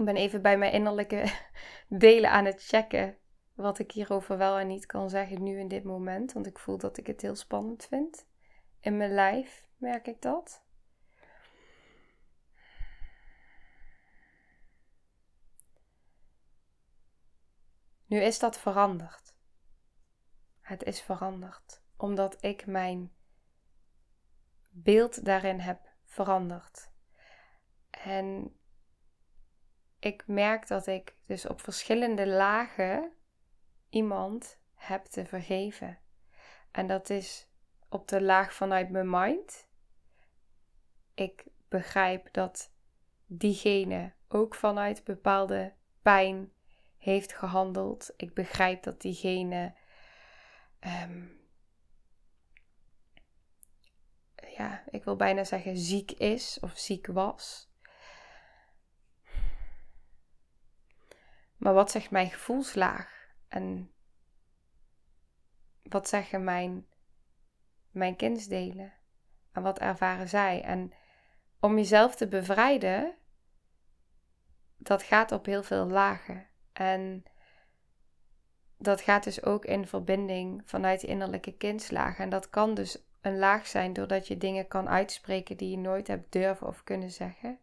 Ik 0.00 0.06
ben 0.06 0.16
even 0.16 0.42
bij 0.42 0.58
mijn 0.58 0.72
innerlijke 0.72 1.32
delen 1.88 2.30
aan 2.30 2.44
het 2.44 2.66
checken. 2.66 3.18
Wat 3.54 3.78
ik 3.78 3.92
hierover 3.92 4.38
wel 4.38 4.58
en 4.58 4.66
niet 4.66 4.86
kan 4.86 5.10
zeggen 5.10 5.42
nu 5.42 5.58
in 5.58 5.68
dit 5.68 5.84
moment. 5.84 6.32
Want 6.32 6.46
ik 6.46 6.58
voel 6.58 6.78
dat 6.78 6.96
ik 6.96 7.06
het 7.06 7.20
heel 7.20 7.34
spannend 7.34 7.84
vind. 7.84 8.26
In 8.80 8.96
mijn 8.96 9.14
lijf 9.14 9.68
merk 9.76 10.06
ik 10.06 10.22
dat. 10.22 10.64
Nu 18.06 18.20
is 18.20 18.38
dat 18.38 18.58
veranderd. 18.58 19.34
Het 20.60 20.82
is 20.82 21.00
veranderd 21.00 21.82
omdat 22.00 22.44
ik 22.44 22.66
mijn 22.66 23.12
beeld 24.68 25.24
daarin 25.24 25.58
heb 25.58 25.88
veranderd. 26.04 26.90
En 27.90 28.56
ik 29.98 30.26
merk 30.26 30.66
dat 30.66 30.86
ik 30.86 31.14
dus 31.26 31.46
op 31.46 31.60
verschillende 31.60 32.26
lagen 32.26 33.12
iemand 33.88 34.58
heb 34.74 35.04
te 35.04 35.24
vergeven. 35.26 35.98
En 36.70 36.86
dat 36.86 37.10
is 37.10 37.48
op 37.88 38.08
de 38.08 38.22
laag 38.22 38.54
vanuit 38.54 38.90
mijn 38.90 39.10
mind. 39.10 39.68
Ik 41.14 41.46
begrijp 41.68 42.32
dat 42.32 42.72
diegene 43.26 44.12
ook 44.28 44.54
vanuit 44.54 45.04
bepaalde 45.04 45.74
pijn 46.02 46.52
heeft 46.96 47.32
gehandeld. 47.32 48.12
Ik 48.16 48.34
begrijp 48.34 48.82
dat 48.82 49.00
diegene 49.00 49.74
ehm, 50.78 51.38
ja, 54.60 54.82
ik 54.90 55.04
wil 55.04 55.16
bijna 55.16 55.44
zeggen 55.44 55.76
ziek 55.76 56.10
is 56.10 56.58
of 56.60 56.78
ziek 56.78 57.06
was. 57.06 57.68
Maar 61.56 61.74
wat 61.74 61.90
zegt 61.90 62.10
mijn 62.10 62.30
gevoelslaag? 62.30 63.28
En 63.48 63.92
wat 65.82 66.08
zeggen 66.08 66.44
mijn, 66.44 66.86
mijn 67.90 68.16
kindsdelen? 68.16 68.92
En 69.52 69.62
wat 69.62 69.78
ervaren 69.78 70.28
zij? 70.28 70.62
En 70.62 70.92
om 71.60 71.76
jezelf 71.76 72.16
te 72.16 72.28
bevrijden, 72.28 73.14
dat 74.76 75.02
gaat 75.02 75.32
op 75.32 75.46
heel 75.46 75.62
veel 75.62 75.86
lagen. 75.86 76.46
En 76.72 77.24
dat 78.78 79.00
gaat 79.00 79.24
dus 79.24 79.42
ook 79.42 79.64
in 79.64 79.86
verbinding 79.86 80.62
vanuit 80.64 81.00
de 81.00 81.06
innerlijke 81.06 81.56
kindslagen. 81.56 82.24
En 82.24 82.30
dat 82.30 82.50
kan 82.50 82.74
dus 82.74 83.09
een 83.20 83.38
laag 83.38 83.66
zijn 83.66 83.92
doordat 83.92 84.28
je 84.28 84.36
dingen 84.36 84.68
kan 84.68 84.88
uitspreken 84.88 85.56
die 85.56 85.70
je 85.70 85.78
nooit 85.78 86.06
hebt 86.06 86.32
durven 86.32 86.66
of 86.66 86.84
kunnen 86.84 87.10
zeggen. 87.10 87.58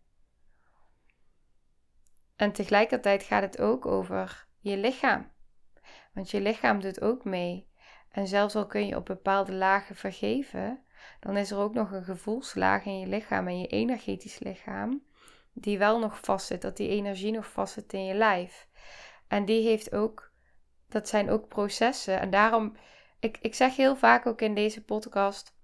En 2.36 2.52
tegelijkertijd 2.52 3.24
gaat 3.24 3.42
het 3.42 3.62
ook 3.62 3.86
over 3.86 4.48
je 4.60 4.78
lichaam. 4.78 5.32
Want 6.14 6.32
je 6.32 6.42
lichaam 6.42 6.80
doet 6.80 7.02
ook 7.02 7.24
mee. 7.24 7.68
En 8.12 8.28
zelfs 8.28 8.56
al 8.56 8.68
kun 8.68 8.88
je 8.88 8.96
op 8.96 9.06
bepaalde 9.06 9.54
lagen 9.54 9.96
vergeven, 9.96 10.84
dan 11.20 11.38
is 11.38 11.52
er 11.52 11.58
ook 11.58 11.74
nog 11.74 11.92
een 11.92 12.04
gevoelslaag 12.04 12.86
in 12.86 13.00
je 13.00 13.08
lichaam 13.08 13.48
en 13.48 13.60
je 13.60 13.68
energetisch 13.68 14.40
lichaam, 14.40 15.04
die 15.54 15.78
wel 15.78 16.00
nog 16.00 16.20
vastzit, 16.20 16.62
dat 16.62 16.78
die 16.78 16.90
energie 16.90 17.32
nog 17.32 17.52
vastzit 17.52 17.94
in 17.94 18.06
je 18.06 18.14
lijf. 18.14 18.68
En 19.28 19.46
die 19.46 19.68
heeft 19.68 19.94
ook, 19.94 20.32
dat 20.90 21.08
zijn 21.08 21.30
ook 21.30 21.48
processen. 21.48 22.20
En 22.20 22.30
daarom, 22.30 22.76
ik, 23.20 23.38
ik 23.42 23.56
zeg 23.56 23.76
heel 23.76 23.96
vaak 23.96 24.26
ook 24.26 24.42
in 24.42 24.56
deze 24.56 24.84
podcast, 24.84 25.56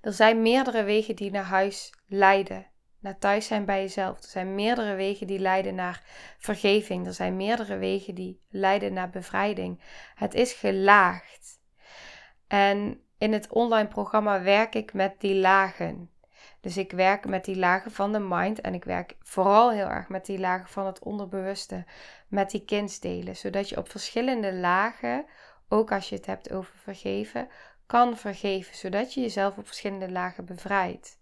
er 0.00 0.12
zijn 0.12 0.42
meerdere 0.42 0.82
wegen 0.82 1.16
die 1.16 1.30
naar 1.30 1.44
huis 1.44 1.92
leiden 2.06 2.66
naar 3.04 3.18
thuis 3.18 3.46
zijn 3.46 3.64
bij 3.64 3.80
jezelf. 3.80 4.22
Er 4.22 4.28
zijn 4.28 4.54
meerdere 4.54 4.94
wegen 4.94 5.26
die 5.26 5.38
leiden 5.38 5.74
naar 5.74 6.02
vergeving. 6.38 7.06
Er 7.06 7.12
zijn 7.12 7.36
meerdere 7.36 7.76
wegen 7.76 8.14
die 8.14 8.40
leiden 8.48 8.92
naar 8.92 9.10
bevrijding. 9.10 9.80
Het 10.14 10.34
is 10.34 10.52
gelaagd. 10.52 11.60
En 12.46 13.00
in 13.18 13.32
het 13.32 13.48
online 13.48 13.88
programma 13.88 14.42
werk 14.42 14.74
ik 14.74 14.92
met 14.92 15.20
die 15.20 15.34
lagen. 15.34 16.10
Dus 16.60 16.76
ik 16.76 16.92
werk 16.92 17.26
met 17.26 17.44
die 17.44 17.56
lagen 17.56 17.90
van 17.90 18.12
de 18.12 18.18
mind 18.18 18.60
en 18.60 18.74
ik 18.74 18.84
werk 18.84 19.16
vooral 19.20 19.70
heel 19.70 19.88
erg 19.88 20.08
met 20.08 20.26
die 20.26 20.38
lagen 20.38 20.68
van 20.68 20.86
het 20.86 20.98
onderbewuste, 20.98 21.84
met 22.28 22.50
die 22.50 22.64
kindsdelen, 22.64 23.36
zodat 23.36 23.68
je 23.68 23.76
op 23.76 23.90
verschillende 23.90 24.52
lagen, 24.52 25.24
ook 25.68 25.92
als 25.92 26.08
je 26.08 26.16
het 26.16 26.26
hebt 26.26 26.52
over 26.52 26.74
vergeven, 26.76 27.48
kan 27.86 28.16
vergeven, 28.16 28.76
zodat 28.76 29.14
je 29.14 29.20
jezelf 29.20 29.56
op 29.56 29.66
verschillende 29.66 30.10
lagen 30.10 30.44
bevrijdt. 30.44 31.18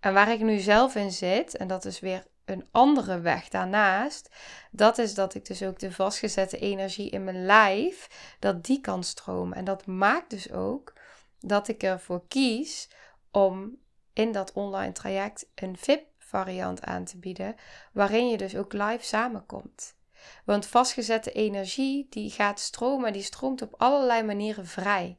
En 0.00 0.14
waar 0.14 0.30
ik 0.30 0.40
nu 0.40 0.58
zelf 0.58 0.94
in 0.94 1.12
zit, 1.12 1.56
en 1.56 1.68
dat 1.68 1.84
is 1.84 2.00
weer 2.00 2.26
een 2.44 2.68
andere 2.70 3.20
weg 3.20 3.48
daarnaast, 3.48 4.30
dat 4.70 4.98
is 4.98 5.14
dat 5.14 5.34
ik 5.34 5.46
dus 5.46 5.62
ook 5.62 5.78
de 5.78 5.92
vastgezette 5.92 6.58
energie 6.58 7.10
in 7.10 7.24
mijn 7.24 7.44
lijf, 7.44 8.08
dat 8.38 8.64
die 8.64 8.80
kan 8.80 9.04
stromen. 9.04 9.56
En 9.56 9.64
dat 9.64 9.86
maakt 9.86 10.30
dus 10.30 10.52
ook 10.52 10.92
dat 11.40 11.68
ik 11.68 11.82
ervoor 11.82 12.26
kies 12.28 12.90
om 13.30 13.78
in 14.12 14.32
dat 14.32 14.52
online 14.52 14.92
traject 14.92 15.50
een 15.54 15.76
VIP-variant 15.76 16.84
aan 16.84 17.04
te 17.04 17.18
bieden, 17.18 17.54
waarin 17.92 18.28
je 18.28 18.36
dus 18.36 18.56
ook 18.56 18.72
live 18.72 19.04
samenkomt. 19.04 19.96
Want 20.44 20.66
vastgezette 20.66 21.32
energie, 21.32 22.06
die 22.10 22.30
gaat 22.30 22.60
stromen, 22.60 23.12
die 23.12 23.22
stroomt 23.22 23.62
op 23.62 23.74
allerlei 23.76 24.22
manieren 24.22 24.66
vrij. 24.66 25.18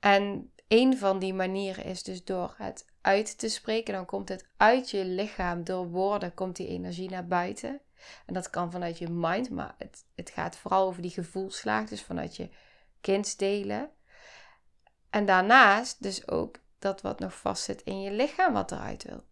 En 0.00 0.52
een 0.68 0.98
van 0.98 1.18
die 1.18 1.34
manieren 1.34 1.84
is 1.84 2.02
dus 2.02 2.24
door 2.24 2.54
het 2.58 2.86
uit 3.00 3.38
te 3.38 3.48
spreken. 3.48 3.94
Dan 3.94 4.06
komt 4.06 4.28
het 4.28 4.48
uit 4.56 4.90
je 4.90 5.04
lichaam, 5.04 5.64
door 5.64 5.88
woorden 5.88 6.34
komt 6.34 6.56
die 6.56 6.68
energie 6.68 7.10
naar 7.10 7.26
buiten. 7.26 7.80
En 8.26 8.34
dat 8.34 8.50
kan 8.50 8.70
vanuit 8.70 8.98
je 8.98 9.08
mind, 9.08 9.50
maar 9.50 9.74
het, 9.78 10.04
het 10.14 10.30
gaat 10.30 10.56
vooral 10.56 10.86
over 10.86 11.02
die 11.02 11.10
gevoelslaag, 11.10 11.88
dus 11.88 12.02
vanuit 12.02 12.36
je 12.36 12.48
kindsdelen. 13.00 13.90
En 15.10 15.26
daarnaast 15.26 16.02
dus 16.02 16.28
ook 16.28 16.56
dat 16.78 17.00
wat 17.00 17.18
nog 17.18 17.34
vastzit 17.34 17.82
in 17.82 18.00
je 18.00 18.10
lichaam, 18.10 18.52
wat 18.52 18.72
eruit 18.72 19.02
wil. 19.02 19.24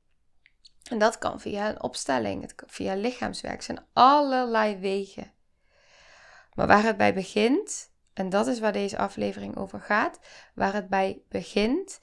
En 0.93 0.99
dat 0.99 1.19
kan 1.19 1.41
via 1.41 1.69
een 1.69 1.83
opstelling, 1.83 2.51
via 2.67 2.95
lichaamswerk. 2.95 3.63
Zijn 3.63 3.87
allerlei 3.93 4.77
wegen. 4.77 5.33
Maar 6.55 6.67
waar 6.67 6.83
het 6.83 6.97
bij 6.97 7.15
begint, 7.15 7.93
en 8.13 8.29
dat 8.29 8.47
is 8.47 8.61
waar 8.61 8.73
deze 8.73 8.99
aflevering 8.99 9.57
over 9.57 9.81
gaat. 9.81 10.21
Waar 10.55 10.73
het 10.73 10.89
bij 10.89 11.23
begint, 11.29 12.01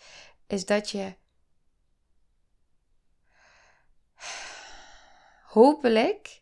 is 0.48 0.66
dat 0.66 0.90
je 0.90 1.16
hopelijk 5.44 6.42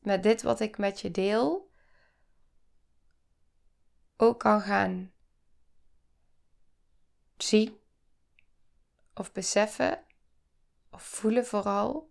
met 0.00 0.22
dit 0.22 0.42
wat 0.42 0.60
ik 0.60 0.78
met 0.78 1.00
je 1.00 1.10
deel 1.10 1.70
ook 4.16 4.38
kan 4.38 4.60
gaan 4.60 5.12
zien 7.36 7.78
of 9.14 9.32
beseffen 9.32 10.04
of 10.92 11.02
voelen 11.02 11.46
vooral 11.46 12.10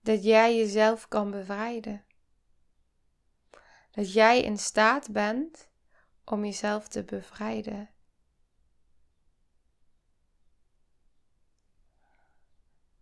dat 0.00 0.24
jij 0.24 0.56
jezelf 0.56 1.08
kan 1.08 1.30
bevrijden. 1.30 2.04
Dat 3.90 4.12
jij 4.12 4.42
in 4.42 4.58
staat 4.58 5.12
bent 5.12 5.68
om 6.24 6.44
jezelf 6.44 6.88
te 6.88 7.04
bevrijden. 7.04 7.90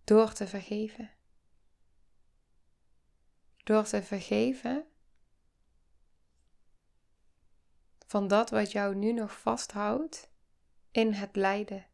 Door 0.04 0.32
te 0.32 0.46
vergeven. 0.46 1.10
Door 3.64 3.84
te 3.84 4.02
vergeven 4.02 4.86
van 8.06 8.28
dat 8.28 8.50
wat 8.50 8.72
jou 8.72 8.94
nu 8.94 9.12
nog 9.12 9.40
vasthoudt 9.40 10.30
in 10.90 11.12
het 11.12 11.36
lijden, 11.36 11.86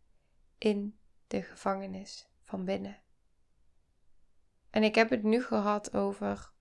in 0.58 0.98
de 1.26 1.42
gevangenis 1.42 2.28
van 2.42 2.64
binnen. 2.64 3.00
En 4.70 4.82
ik 4.82 4.94
heb 4.94 5.10
het 5.10 5.22
nu 5.22 5.42
gehad 5.42 5.94
over 5.94 6.52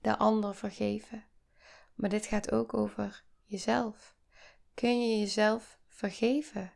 de 0.00 0.16
ander 0.16 0.54
vergeven. 0.54 1.24
Maar 1.94 2.10
dit 2.10 2.26
gaat 2.26 2.52
ook 2.52 2.74
over 2.74 3.24
jezelf. 3.44 4.16
Kun 4.74 5.08
je 5.08 5.18
jezelf 5.18 5.78
vergeven? 5.88 6.72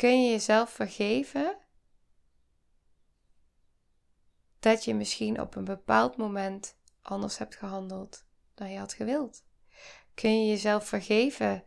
kun 0.00 0.24
je 0.24 0.30
jezelf 0.30 0.70
vergeven 0.70 1.58
dat 4.58 4.84
je 4.84 4.94
misschien 4.94 5.40
op 5.40 5.54
een 5.54 5.64
bepaald 5.64 6.16
moment 6.16 6.76
anders 7.02 7.38
hebt 7.38 7.56
gehandeld 7.56 8.24
dan 8.54 8.70
je 8.70 8.78
had 8.78 8.92
gewild? 8.92 9.44
Kun 10.14 10.44
je 10.44 10.50
jezelf 10.50 10.88
vergeven? 10.88 11.64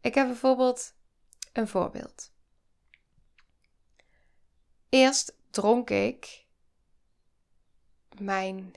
Ik 0.00 0.14
heb 0.14 0.26
bijvoorbeeld 0.26 0.94
een 1.52 1.68
voorbeeld. 1.68 2.32
Eerst 4.88 5.36
dronk 5.50 5.90
ik 5.90 6.46
mijn 8.18 8.74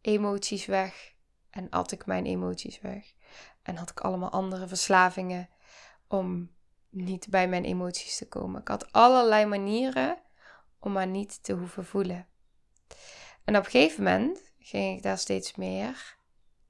emoties 0.00 0.66
weg 0.66 1.14
en 1.50 1.70
at 1.70 1.92
ik 1.92 2.06
mijn 2.06 2.26
emoties 2.26 2.80
weg. 2.80 3.14
En 3.62 3.76
had 3.76 3.90
ik 3.90 4.00
allemaal 4.00 4.30
andere 4.30 4.68
verslavingen 4.68 5.48
om 6.08 6.54
niet 6.88 7.28
bij 7.28 7.48
mijn 7.48 7.64
emoties 7.64 8.16
te 8.16 8.28
komen. 8.28 8.60
Ik 8.60 8.68
had 8.68 8.92
allerlei 8.92 9.46
manieren 9.46 10.18
om 10.78 10.92
maar 10.92 11.06
niet 11.06 11.42
te 11.42 11.52
hoeven 11.52 11.84
voelen. 11.84 12.26
En 13.44 13.56
op 13.56 13.64
een 13.64 13.70
gegeven 13.70 14.04
moment 14.04 14.52
ging 14.66 14.96
ik 14.96 15.02
daar 15.02 15.18
steeds 15.18 15.54
meer 15.54 16.16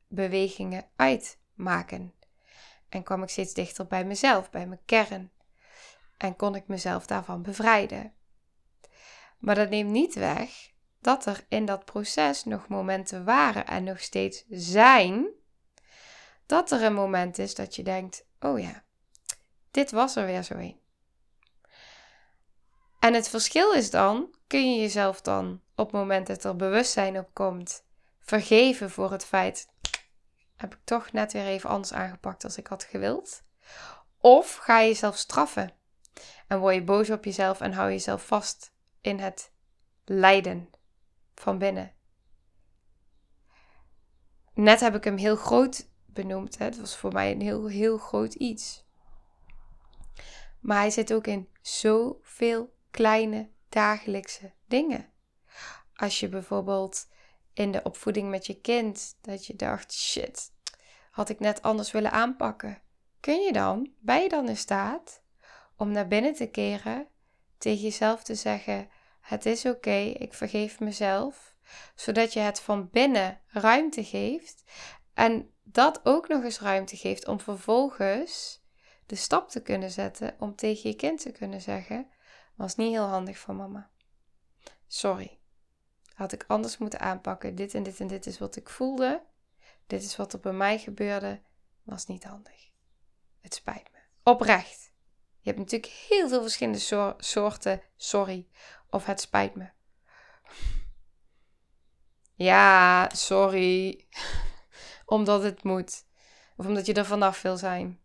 bewegingen 0.09 0.85
uitmaken. 0.97 2.15
En 2.89 3.03
kwam 3.03 3.23
ik 3.23 3.29
steeds 3.29 3.55
dichter 3.55 3.87
bij 3.87 4.05
mezelf, 4.05 4.51
bij 4.51 4.67
mijn 4.67 4.81
kern. 4.85 5.31
En 6.17 6.37
kon 6.37 6.55
ik 6.55 6.67
mezelf 6.67 7.07
daarvan 7.07 7.43
bevrijden. 7.43 8.15
Maar 9.39 9.55
dat 9.55 9.71
neemt 9.71 9.91
niet 9.91 10.15
weg 10.15 10.71
dat 11.01 11.27
er 11.27 11.45
in 11.49 11.65
dat 11.65 11.85
proces 11.85 12.45
nog 12.45 12.69
momenten 12.69 13.25
waren 13.25 13.67
en 13.67 13.85
nog 13.85 14.01
steeds 14.01 14.45
zijn. 14.49 15.29
Dat 16.47 16.71
er 16.71 16.83
een 16.83 16.95
moment 16.95 17.39
is 17.39 17.55
dat 17.55 17.77
je 17.77 17.83
denkt: 17.83 18.27
oh 18.41 18.61
ja, 18.61 18.85
dit 19.71 19.91
was 19.91 20.17
er 20.17 20.27
weer 20.27 20.43
zo 20.43 20.55
een. 20.55 20.81
En 23.01 23.15
het 23.15 23.29
verschil 23.29 23.73
is 23.73 23.91
dan: 23.91 24.35
kun 24.47 24.73
je 24.75 24.81
jezelf 24.81 25.21
dan 25.21 25.61
op 25.75 25.87
het 25.87 26.01
moment 26.01 26.27
dat 26.27 26.45
er 26.45 26.57
bewustzijn 26.57 27.19
op 27.19 27.29
komt, 27.33 27.85
vergeven 28.27 28.91
voor 28.91 29.13
het 29.13 29.25
feit: 29.25 29.69
heb 30.57 30.75
ik 30.75 30.81
toch 30.85 31.13
net 31.13 31.33
weer 31.33 31.47
even 31.47 31.71
anders 31.71 31.93
aangepakt 31.93 32.45
als 32.45 32.57
ik 32.57 32.67
had 32.67 32.85
gewild? 32.85 33.45
Of 34.21 34.55
ga 34.55 34.79
je 34.79 34.89
jezelf 34.89 35.17
straffen 35.17 35.73
en 36.47 36.59
word 36.59 36.75
je 36.75 36.83
boos 36.83 37.11
op 37.11 37.25
jezelf 37.25 37.61
en 37.61 37.73
hou 37.73 37.91
jezelf 37.91 38.27
vast 38.27 38.73
in 39.01 39.19
het 39.19 39.53
lijden 40.05 40.71
van 41.35 41.59
binnen? 41.59 41.95
Net 44.55 44.81
heb 44.81 44.95
ik 44.95 45.05
hem 45.05 45.17
heel 45.17 45.37
groot 45.37 45.89
benoemd. 46.07 46.59
Hè? 46.59 46.65
Het 46.65 46.81
was 46.81 46.97
voor 46.97 47.13
mij 47.13 47.33
een 47.33 47.41
heel, 47.41 47.67
heel 47.67 47.99
groot 47.99 48.35
iets. 48.35 48.85
Maar 50.61 50.79
hij 50.79 50.91
zit 50.91 51.13
ook 51.13 51.27
in 51.27 51.49
zoveel 51.61 52.75
kleine 52.91 53.51
dagelijkse 53.69 54.53
dingen. 54.67 55.13
Als 55.95 56.21
je 56.21 56.29
bijvoorbeeld 56.29 57.09
in 57.57 57.73
de 57.73 57.83
opvoeding 57.83 58.31
met 58.31 58.47
je 58.47 58.61
kind, 58.61 59.17
dat 59.21 59.47
je 59.47 59.57
dacht, 59.57 59.93
shit, 59.93 60.53
had 61.11 61.29
ik 61.29 61.41
net 61.41 61.63
anders 61.63 61.91
willen 61.91 62.11
aanpakken. 62.11 62.83
Kun 63.21 63.41
je 63.41 63.53
dan, 63.53 63.93
ben 63.99 64.23
je 64.23 64.29
dan 64.29 64.49
in 64.49 64.57
staat 64.57 65.23
om 65.77 65.91
naar 65.91 66.09
binnen 66.09 66.35
te 66.35 66.47
keren, 66.47 67.07
tegen 67.59 67.83
jezelf 67.83 68.23
te 68.23 68.35
zeggen, 68.35 68.89
het 69.21 69.47
is 69.47 69.67
oké, 69.67 69.97
ik 69.97 70.35
vergeef 70.35 70.81
mezelf, 70.81 71.55
zodat 71.95 72.33
je 72.33 72.41
het 72.41 72.61
van 72.61 72.91
binnen 72.91 73.41
ruimte 73.47 74.05
geeft 74.05 74.65
en 75.15 75.51
dat 75.63 76.01
ook 76.05 76.29
nog 76.29 76.45
eens 76.45 76.61
ruimte 76.61 76.97
geeft 76.97 77.27
om 77.27 77.41
vervolgens 77.41 78.65
de 79.07 79.15
stap 79.15 79.49
te 79.49 79.63
kunnen 79.63 79.91
zetten 79.91 80.37
om 80.39 80.55
tegen 80.55 80.91
je 80.91 80.97
kind 80.97 81.21
te 81.21 81.33
kunnen 81.33 81.61
zeggen: 81.61 82.11
was 82.55 82.77
niet 82.77 82.91
heel 82.91 83.07
handig 83.07 83.39
van 83.39 83.57
mama. 83.57 83.91
Sorry. 84.87 85.39
Had 86.17 86.33
ik 86.33 86.45
anders 86.47 86.79
moeten 86.79 87.01
aanpakken. 87.01 87.55
Dit 87.55 87.75
en 87.75 87.83
dit 87.83 88.01
en 88.01 88.07
dit 88.07 88.27
is 88.27 88.39
wat 88.39 88.57
ik 88.57 88.69
voelde. 88.69 89.23
Dit 89.87 90.03
is 90.03 90.17
wat 90.17 90.33
er 90.33 90.41
bij 90.41 90.53
mij 90.53 90.79
gebeurde. 90.79 91.41
Was 91.83 92.07
niet 92.07 92.25
handig. 92.25 92.71
Het 93.41 93.55
spijt 93.55 93.89
me. 93.93 93.99
Oprecht. 94.23 94.93
Je 95.41 95.51
hebt 95.53 95.59
natuurlijk 95.59 95.93
heel 96.09 96.29
veel 96.29 96.43
verschillende 96.43 97.15
soorten 97.19 97.83
sorry 97.97 98.49
of 98.91 99.05
het 99.05 99.21
spijt 99.21 99.55
me. 99.55 99.69
Ja, 102.35 103.09
sorry. 103.15 104.07
omdat 105.17 105.43
het 105.43 105.63
moet. 105.63 106.05
Of 106.57 106.67
omdat 106.67 106.87
je 106.87 106.95
er 106.95 107.07
vanaf 107.07 107.43
wil 107.43 107.57
zijn. 107.57 108.01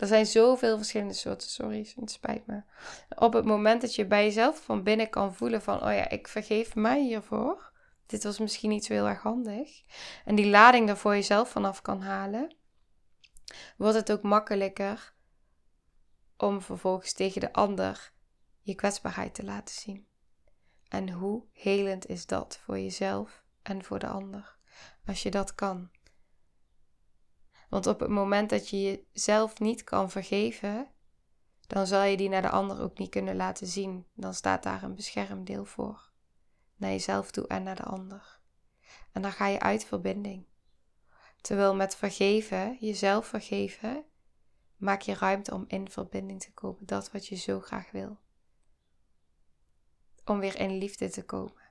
Er 0.00 0.06
zijn 0.06 0.26
zoveel 0.26 0.76
verschillende 0.76 1.14
soorten 1.14 1.48
sorry's. 1.48 1.94
Het 1.94 2.10
spijt 2.10 2.46
me. 2.46 2.62
Op 3.14 3.32
het 3.32 3.44
moment 3.44 3.80
dat 3.80 3.94
je 3.94 4.06
bij 4.06 4.24
jezelf 4.24 4.62
van 4.64 4.82
binnen 4.82 5.10
kan 5.10 5.34
voelen 5.34 5.62
van... 5.62 5.76
Oh 5.76 5.92
ja, 5.92 6.08
ik 6.08 6.28
vergeef 6.28 6.74
mij 6.74 7.02
hiervoor. 7.02 7.72
Dit 8.06 8.24
was 8.24 8.38
misschien 8.38 8.70
niet 8.70 8.84
zo 8.84 8.92
heel 8.92 9.08
erg 9.08 9.22
handig. 9.22 9.82
En 10.24 10.34
die 10.34 10.46
lading 10.46 10.88
er 10.88 10.96
voor 10.96 11.14
jezelf 11.14 11.50
vanaf 11.50 11.82
kan 11.82 12.02
halen. 12.02 12.54
Wordt 13.76 13.96
het 13.96 14.12
ook 14.12 14.22
makkelijker 14.22 15.14
om 16.36 16.62
vervolgens 16.62 17.12
tegen 17.12 17.40
de 17.40 17.52
ander 17.52 18.12
je 18.60 18.74
kwetsbaarheid 18.74 19.34
te 19.34 19.44
laten 19.44 19.74
zien. 19.74 20.06
En 20.88 21.10
hoe 21.10 21.44
helend 21.52 22.06
is 22.06 22.26
dat 22.26 22.60
voor 22.64 22.78
jezelf 22.78 23.44
en 23.62 23.84
voor 23.84 23.98
de 23.98 24.08
ander? 24.08 24.56
Als 25.06 25.22
je 25.22 25.30
dat 25.30 25.54
kan. 25.54 25.90
Want 27.70 27.86
op 27.86 28.00
het 28.00 28.10
moment 28.10 28.50
dat 28.50 28.68
je 28.68 29.04
jezelf 29.12 29.58
niet 29.58 29.84
kan 29.84 30.10
vergeven, 30.10 30.88
dan 31.66 31.86
zal 31.86 32.02
je 32.02 32.16
die 32.16 32.28
naar 32.28 32.42
de 32.42 32.50
ander 32.50 32.80
ook 32.80 32.98
niet 32.98 33.10
kunnen 33.10 33.36
laten 33.36 33.66
zien. 33.66 34.06
Dan 34.14 34.34
staat 34.34 34.62
daar 34.62 34.82
een 34.82 34.94
beschermdeel 34.94 35.64
voor. 35.64 36.10
Naar 36.76 36.90
jezelf 36.90 37.30
toe 37.30 37.46
en 37.46 37.62
naar 37.62 37.76
de 37.76 37.82
ander. 37.82 38.40
En 39.12 39.22
dan 39.22 39.32
ga 39.32 39.46
je 39.46 39.60
uit 39.60 39.84
verbinding. 39.84 40.46
Terwijl 41.40 41.74
met 41.74 41.96
vergeven, 41.96 42.76
jezelf 42.80 43.26
vergeven, 43.26 44.04
maak 44.76 45.00
je 45.00 45.14
ruimte 45.14 45.54
om 45.54 45.64
in 45.66 45.90
verbinding 45.90 46.40
te 46.40 46.52
komen. 46.52 46.86
Dat 46.86 47.10
wat 47.10 47.26
je 47.26 47.36
zo 47.36 47.60
graag 47.60 47.90
wil. 47.90 48.18
Om 50.24 50.38
weer 50.38 50.58
in 50.58 50.78
liefde 50.78 51.10
te 51.10 51.24
komen. 51.24 51.62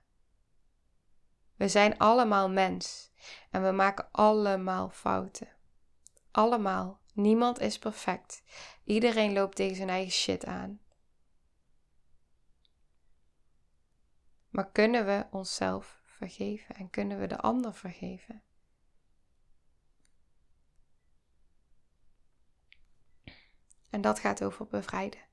We 1.56 1.68
zijn 1.68 1.98
allemaal 1.98 2.50
mens 2.50 3.12
en 3.50 3.64
we 3.64 3.72
maken 3.72 4.08
allemaal 4.12 4.90
fouten. 4.90 5.58
Allemaal. 6.32 7.00
Niemand 7.14 7.60
is 7.60 7.80
perfect. 7.80 8.44
Iedereen 8.84 9.34
loopt 9.34 9.56
tegen 9.56 9.76
zijn 9.76 9.90
eigen 9.90 10.12
shit 10.12 10.46
aan. 10.46 10.82
Maar 14.50 14.72
kunnen 14.72 15.06
we 15.06 15.28
onszelf 15.32 16.02
vergeven 16.04 16.76
en 16.76 16.90
kunnen 16.90 17.20
we 17.20 17.28
de 17.28 17.38
ander 17.38 17.74
vergeven? 17.74 18.44
En 23.90 24.02
dat 24.02 24.20
gaat 24.20 24.44
over 24.44 24.68
bevrijden. 24.68 25.28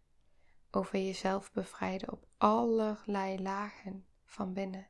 Over 0.71 0.99
jezelf 0.99 1.53
bevrijden 1.53 2.13
op 2.13 2.27
allerlei 2.37 3.43
lagen 3.43 4.07
van 4.25 4.53
binnen. 4.53 4.89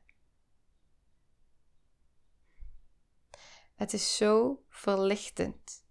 Het 3.75 3.93
is 3.93 4.17
zo 4.17 4.63
verlichtend 4.69 5.85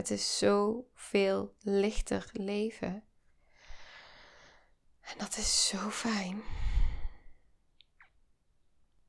het 0.00 0.10
is 0.10 0.38
zo 0.38 0.86
veel 0.94 1.54
lichter 1.60 2.28
leven. 2.32 3.04
En 5.00 5.18
dat 5.18 5.36
is 5.36 5.68
zo 5.68 5.90
fijn. 5.90 6.42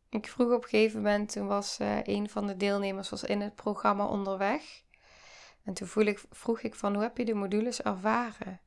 Ik 0.10 0.28
vroeg 0.28 0.52
op 0.52 0.64
een 0.64 0.70
gegeven 0.70 1.02
moment, 1.02 1.32
toen 1.32 1.48
was 1.48 1.80
uh, 1.80 2.04
een 2.04 2.30
van 2.30 2.48
de 2.48 2.58
deelnemers 2.58 3.10
was 3.10 3.24
in 3.24 3.42
het 3.42 3.56
programma 3.56 4.06
onderweg. 4.06 4.84
En 5.64 5.74
toen 5.74 5.88
vroeg 5.88 6.04
ik, 6.04 6.24
vroeg 6.30 6.62
ik 6.62 6.76
van, 6.76 6.94
hoe 6.94 7.04
heb 7.04 7.18
je 7.18 7.26
de 7.26 7.34
modules 7.34 7.82
ervaren? 7.82 8.62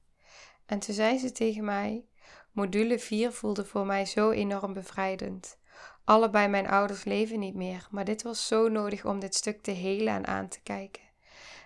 En 0.66 0.78
toen 0.78 0.94
zei 0.94 1.18
ze 1.18 1.32
tegen 1.32 1.64
mij, 1.64 2.06
module 2.52 2.98
4 2.98 3.32
voelde 3.32 3.64
voor 3.64 3.87
mij 3.87 4.06
zo 4.06 4.30
enorm 4.30 4.72
bevrijdend. 4.72 5.58
Allebei 6.04 6.48
mijn 6.48 6.68
ouders 6.68 7.04
leven 7.04 7.38
niet 7.38 7.54
meer, 7.54 7.88
maar 7.90 8.04
dit 8.04 8.22
was 8.22 8.46
zo 8.46 8.68
nodig 8.68 9.04
om 9.04 9.20
dit 9.20 9.34
stuk 9.34 9.62
te 9.62 9.70
helen 9.70 10.14
en 10.14 10.26
aan 10.26 10.48
te 10.48 10.60
kijken. 10.62 11.03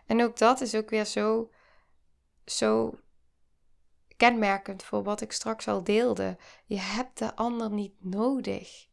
En 0.08 0.22
ook 0.22 0.38
dat 0.38 0.60
is 0.60 0.74
ook 0.74 0.90
weer 0.90 1.04
zo, 1.04 1.50
zo 2.44 2.98
kenmerkend 4.16 4.82
voor 4.82 5.02
wat 5.02 5.20
ik 5.20 5.32
straks 5.32 5.68
al 5.68 5.84
deelde. 5.84 6.36
Je 6.64 6.78
hebt 6.78 7.18
de 7.18 7.36
ander 7.36 7.70
niet 7.70 8.04
nodig. 8.04 8.86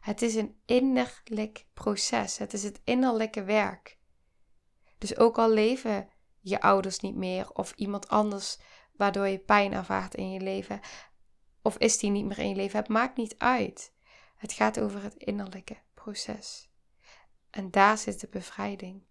Het 0.00 0.22
is 0.22 0.34
een 0.34 0.56
innerlijk 0.64 1.66
proces. 1.72 2.38
Het 2.38 2.52
is 2.52 2.62
het 2.62 2.80
innerlijke 2.84 3.44
werk. 3.44 3.98
Dus 4.98 5.16
ook 5.16 5.38
al 5.38 5.50
leven 5.50 6.08
je 6.40 6.60
ouders 6.60 7.00
niet 7.00 7.16
meer 7.16 7.52
of 7.52 7.72
iemand 7.76 8.08
anders 8.08 8.58
waardoor 8.96 9.28
je 9.28 9.38
pijn 9.38 9.72
ervaart 9.72 10.14
in 10.14 10.30
je 10.30 10.40
leven, 10.40 10.80
of 11.62 11.78
is 11.78 11.98
die 11.98 12.10
niet 12.10 12.24
meer 12.24 12.38
in 12.38 12.48
je 12.48 12.54
leven, 12.54 12.78
het 12.78 12.88
maakt 12.88 13.16
niet 13.16 13.38
uit. 13.38 13.92
Het 14.36 14.52
gaat 14.52 14.80
over 14.80 15.02
het 15.02 15.14
innerlijke 15.14 15.76
proces. 15.94 16.68
En 17.50 17.70
daar 17.70 17.98
zit 17.98 18.20
de 18.20 18.28
bevrijding. 18.28 19.02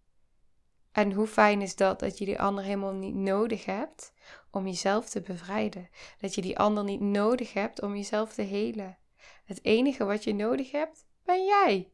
En 0.93 1.11
hoe 1.11 1.27
fijn 1.27 1.61
is 1.61 1.75
dat 1.75 1.99
dat 1.99 2.17
je 2.17 2.25
die 2.25 2.39
ander 2.39 2.63
helemaal 2.63 2.93
niet 2.93 3.15
nodig 3.15 3.65
hebt 3.65 4.13
om 4.51 4.65
jezelf 4.65 5.09
te 5.09 5.21
bevrijden. 5.21 5.89
Dat 6.19 6.35
je 6.35 6.41
die 6.41 6.59
ander 6.59 6.83
niet 6.83 7.01
nodig 7.01 7.53
hebt 7.53 7.81
om 7.81 7.95
jezelf 7.95 8.33
te 8.33 8.41
helen. 8.41 8.97
Het 9.45 9.63
enige 9.63 10.05
wat 10.05 10.23
je 10.23 10.33
nodig 10.33 10.71
hebt, 10.71 11.05
ben 11.23 11.45
jij. 11.45 11.91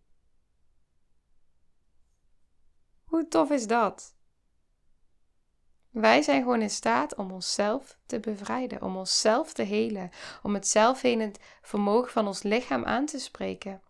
Hoe 3.04 3.28
tof 3.28 3.52
is 3.52 3.68
dat? 3.68 4.16
Wij 5.90 6.22
zijn 6.22 6.42
gewoon 6.42 6.62
in 6.62 6.70
staat 6.70 7.16
om 7.16 7.32
onszelf 7.32 7.98
te 8.06 8.20
bevrijden, 8.20 8.82
om 8.82 8.98
onszelf 8.98 9.54
te 9.54 9.64
helen, 9.64 10.10
om 10.44 10.54
het 10.54 10.68
zelfhelend 10.68 11.40
vermogen 11.62 12.12
van 12.12 12.28
ons 12.28 12.44
lichaam 12.44 12.86
aan 12.86 13.06
te 13.06 13.20
spreken, 13.20 13.82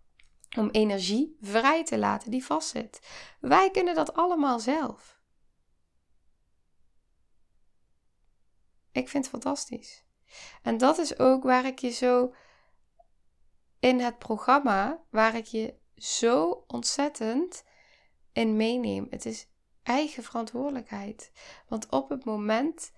om 0.57 0.69
energie 0.69 1.37
vrij 1.41 1.83
te 1.83 1.97
laten 1.97 2.31
die 2.31 2.45
vastzit. 2.45 2.99
Wij 3.39 3.71
kunnen 3.71 3.95
dat 3.95 4.13
allemaal 4.13 4.59
zelf. 4.59 5.21
Ik 8.91 9.09
vind 9.09 9.23
het 9.23 9.33
fantastisch. 9.33 10.03
En 10.61 10.77
dat 10.77 10.97
is 10.97 11.19
ook 11.19 11.43
waar 11.43 11.65
ik 11.65 11.79
je 11.79 11.89
zo 11.89 12.33
in 13.79 13.99
het 13.99 14.17
programma, 14.17 15.03
waar 15.09 15.35
ik 15.35 15.45
je 15.45 15.75
zo 15.95 16.63
ontzettend 16.67 17.63
in 18.33 18.55
meeneem. 18.55 19.07
Het 19.09 19.25
is 19.25 19.47
eigen 19.83 20.23
verantwoordelijkheid. 20.23 21.31
Want 21.67 21.89
op 21.89 22.09
het 22.09 22.25
moment 22.25 22.91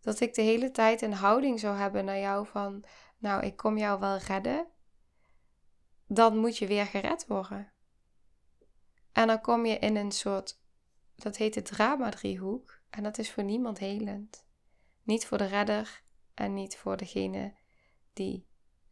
dat 0.00 0.20
ik 0.20 0.34
de 0.34 0.42
hele 0.42 0.70
tijd 0.70 1.02
een 1.02 1.12
houding 1.12 1.60
zou 1.60 1.76
hebben 1.76 2.04
naar 2.04 2.18
jou 2.18 2.46
van, 2.46 2.84
nou, 3.18 3.44
ik 3.44 3.56
kom 3.56 3.78
jou 3.78 4.00
wel 4.00 4.16
redden, 4.16 4.66
dan 6.06 6.36
moet 6.38 6.58
je 6.58 6.66
weer 6.66 6.86
gered 6.86 7.26
worden. 7.26 7.72
En 9.12 9.26
dan 9.26 9.40
kom 9.40 9.66
je 9.66 9.78
in 9.78 9.96
een 9.96 10.12
soort, 10.12 10.60
dat 11.14 11.36
heet 11.36 11.54
de 11.54 11.62
drama-driehoek, 11.62 12.80
en 12.90 13.02
dat 13.02 13.18
is 13.18 13.32
voor 13.32 13.44
niemand 13.44 13.78
helend. 13.78 14.46
Niet 15.02 15.26
voor 15.26 15.38
de 15.38 15.46
redder 15.46 16.02
en 16.34 16.54
niet 16.54 16.76
voor 16.76 16.96
degene 16.96 17.54
die 18.12 18.46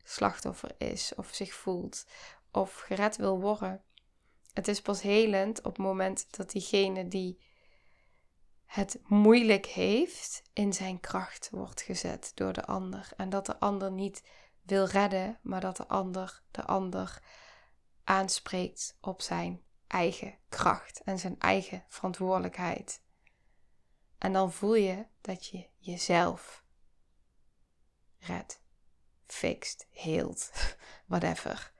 slachtoffer 0.04 0.74
is 0.78 1.14
of 1.14 1.34
zich 1.34 1.54
voelt 1.54 2.06
of 2.52 2.74
gered 2.80 3.16
wil 3.16 3.40
worden. 3.40 3.82
Het 4.52 4.68
is 4.68 4.80
pas 4.80 5.02
helend 5.02 5.58
op 5.58 5.64
het 5.64 5.78
moment 5.78 6.36
dat 6.36 6.50
diegene 6.50 7.08
die 7.08 7.42
het 8.64 9.00
moeilijk 9.06 9.66
heeft, 9.66 10.42
in 10.52 10.72
zijn 10.72 11.00
kracht 11.00 11.50
wordt 11.50 11.82
gezet 11.82 12.32
door 12.34 12.52
de 12.52 12.64
ander. 12.64 13.12
En 13.16 13.30
dat 13.30 13.46
de 13.46 13.58
ander 13.58 13.92
niet 13.92 14.22
wil 14.64 14.86
redden, 14.86 15.38
maar 15.42 15.60
dat 15.60 15.76
de 15.76 15.86
ander 15.86 16.42
de 16.50 16.64
ander 16.64 17.22
aanspreekt 18.04 18.96
op 19.00 19.22
zijn 19.22 19.62
eigen 19.86 20.38
kracht 20.48 21.02
en 21.02 21.18
zijn 21.18 21.38
eigen 21.38 21.84
verantwoordelijkheid. 21.88 23.02
En 24.18 24.32
dan 24.32 24.52
voel 24.52 24.74
je 24.74 25.06
dat 25.20 25.46
je 25.46 25.68
jezelf 25.78 26.64
redt, 28.18 28.62
fixt, 29.26 29.86
heelt, 29.90 30.50
whatever. 31.06 31.73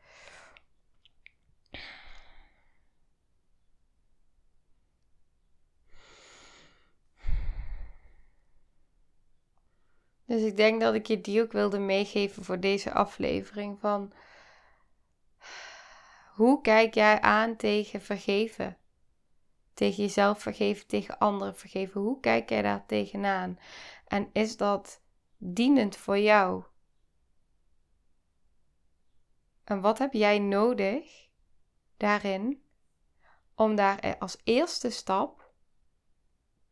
Dus 10.35 10.43
ik 10.43 10.57
denk 10.57 10.81
dat 10.81 10.95
ik 10.95 11.07
je 11.07 11.21
die 11.21 11.43
ook 11.43 11.53
wilde 11.53 11.79
meegeven 11.79 12.45
voor 12.45 12.61
deze 12.61 12.93
aflevering 12.93 13.81
van 13.81 14.13
hoe 16.35 16.61
kijk 16.61 16.95
jij 16.95 17.21
aan 17.21 17.57
tegen 17.57 18.01
vergeven? 18.01 18.77
Tegen 19.75 20.03
jezelf 20.03 20.43
vergeven, 20.43 20.87
tegen 20.87 21.19
anderen 21.19 21.57
vergeven. 21.57 22.01
Hoe 22.01 22.21
kijk 22.21 22.49
jij 22.49 22.63
daar 22.63 22.87
tegenaan? 22.87 23.59
En 24.07 24.31
is 24.33 24.57
dat 24.57 25.03
dienend 25.37 25.97
voor 25.97 26.19
jou? 26.19 26.65
En 29.65 29.81
wat 29.81 29.99
heb 29.99 30.13
jij 30.13 30.39
nodig 30.39 31.29
daarin 31.97 32.63
om 33.55 33.75
daar 33.75 34.17
als 34.19 34.37
eerste 34.45 34.91
stap 34.91 35.53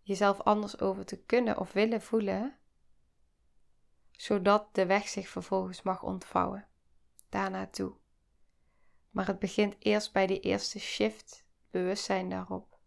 jezelf 0.00 0.40
anders 0.40 0.80
over 0.80 1.04
te 1.04 1.22
kunnen 1.22 1.58
of 1.58 1.72
willen 1.72 2.02
voelen? 2.02 2.56
Zodat 4.12 4.74
de 4.74 4.86
weg 4.86 5.08
zich 5.08 5.28
vervolgens 5.28 5.82
mag 5.82 6.02
ontvouwen. 6.02 6.68
Daarnaartoe. 7.28 7.92
Maar 9.10 9.26
het 9.26 9.38
begint 9.38 9.76
eerst 9.78 10.12
bij 10.12 10.26
die 10.26 10.40
eerste 10.40 10.78
shift, 10.78 11.44
bewustzijn 11.70 12.28
daarop. 12.28 12.78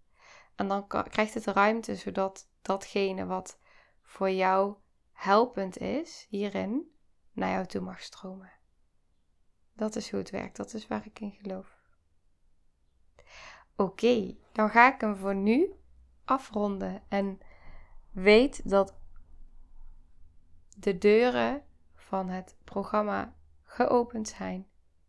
En 0.56 0.68
dan 0.68 0.88
krijgt 0.88 1.34
het 1.34 1.46
ruimte 1.46 1.96
zodat 1.96 2.50
datgene 2.62 3.26
wat 3.26 3.60
voor 4.02 4.30
jou 4.30 4.76
helpend 5.12 5.78
is 5.78 6.26
hierin, 6.30 6.96
naar 7.32 7.52
jou 7.52 7.66
toe 7.66 7.82
mag 7.82 8.02
stromen. 8.02 8.52
Dat 9.74 9.96
is 9.96 10.10
hoe 10.10 10.20
het 10.20 10.30
werkt, 10.30 10.56
dat 10.56 10.74
is 10.74 10.88
waar 10.88 11.06
ik 11.06 11.20
in 11.20 11.32
geloof. 11.32 11.76
Oké, 13.76 14.36
dan 14.52 14.70
ga 14.70 14.94
ik 14.94 15.02
hem 15.02 15.16
voor 15.16 15.36
nu 15.36 15.74
afronden 16.26 17.04
en 17.08 17.40
weet 18.12 18.70
dat 18.70 18.96
de 20.76 20.98
deuren 20.98 21.64
van 21.96 22.30
het 22.30 22.56
programma 22.64 23.34
geopend 23.64 24.28
zijn. 24.28 24.68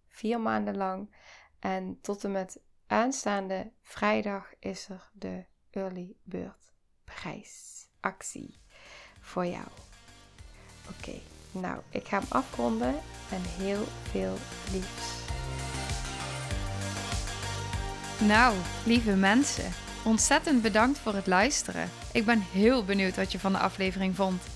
Vier 0.09 0.41
maanden 0.41 0.77
lang. 0.77 1.15
En 1.59 1.99
tot 2.01 2.25
en 2.25 2.31
met 2.31 2.61
aanstaande 2.87 3.73
vrijdag 3.83 4.53
is 4.59 4.89
er 4.89 5.11
de 5.13 5.45
Early 5.71 6.17
Bird 6.23 6.73
prijsactie 7.05 8.61
voor 9.21 9.47
jou. 9.47 9.67
Oké, 10.91 11.21
nou, 11.53 11.81
ik 11.91 12.07
ga 12.07 12.19
hem 12.19 12.29
afronden 12.29 12.95
en 13.31 13.43
heel 13.43 13.85
veel 13.85 14.35
liefs. 14.73 15.25
Nou, 18.27 18.57
lieve 18.85 19.17
mensen, 19.17 19.73
ontzettend 20.05 20.63
bedankt 20.63 20.99
voor 20.99 21.15
het 21.15 21.27
luisteren. 21.27 21.91
Ik 22.13 22.25
ben 22.25 22.41
heel 22.41 22.85
benieuwd 22.85 23.17
wat 23.17 23.33
je 23.33 23.39
van 23.39 23.53
de 23.53 23.59
aflevering 23.59 24.17
vond 24.17 24.56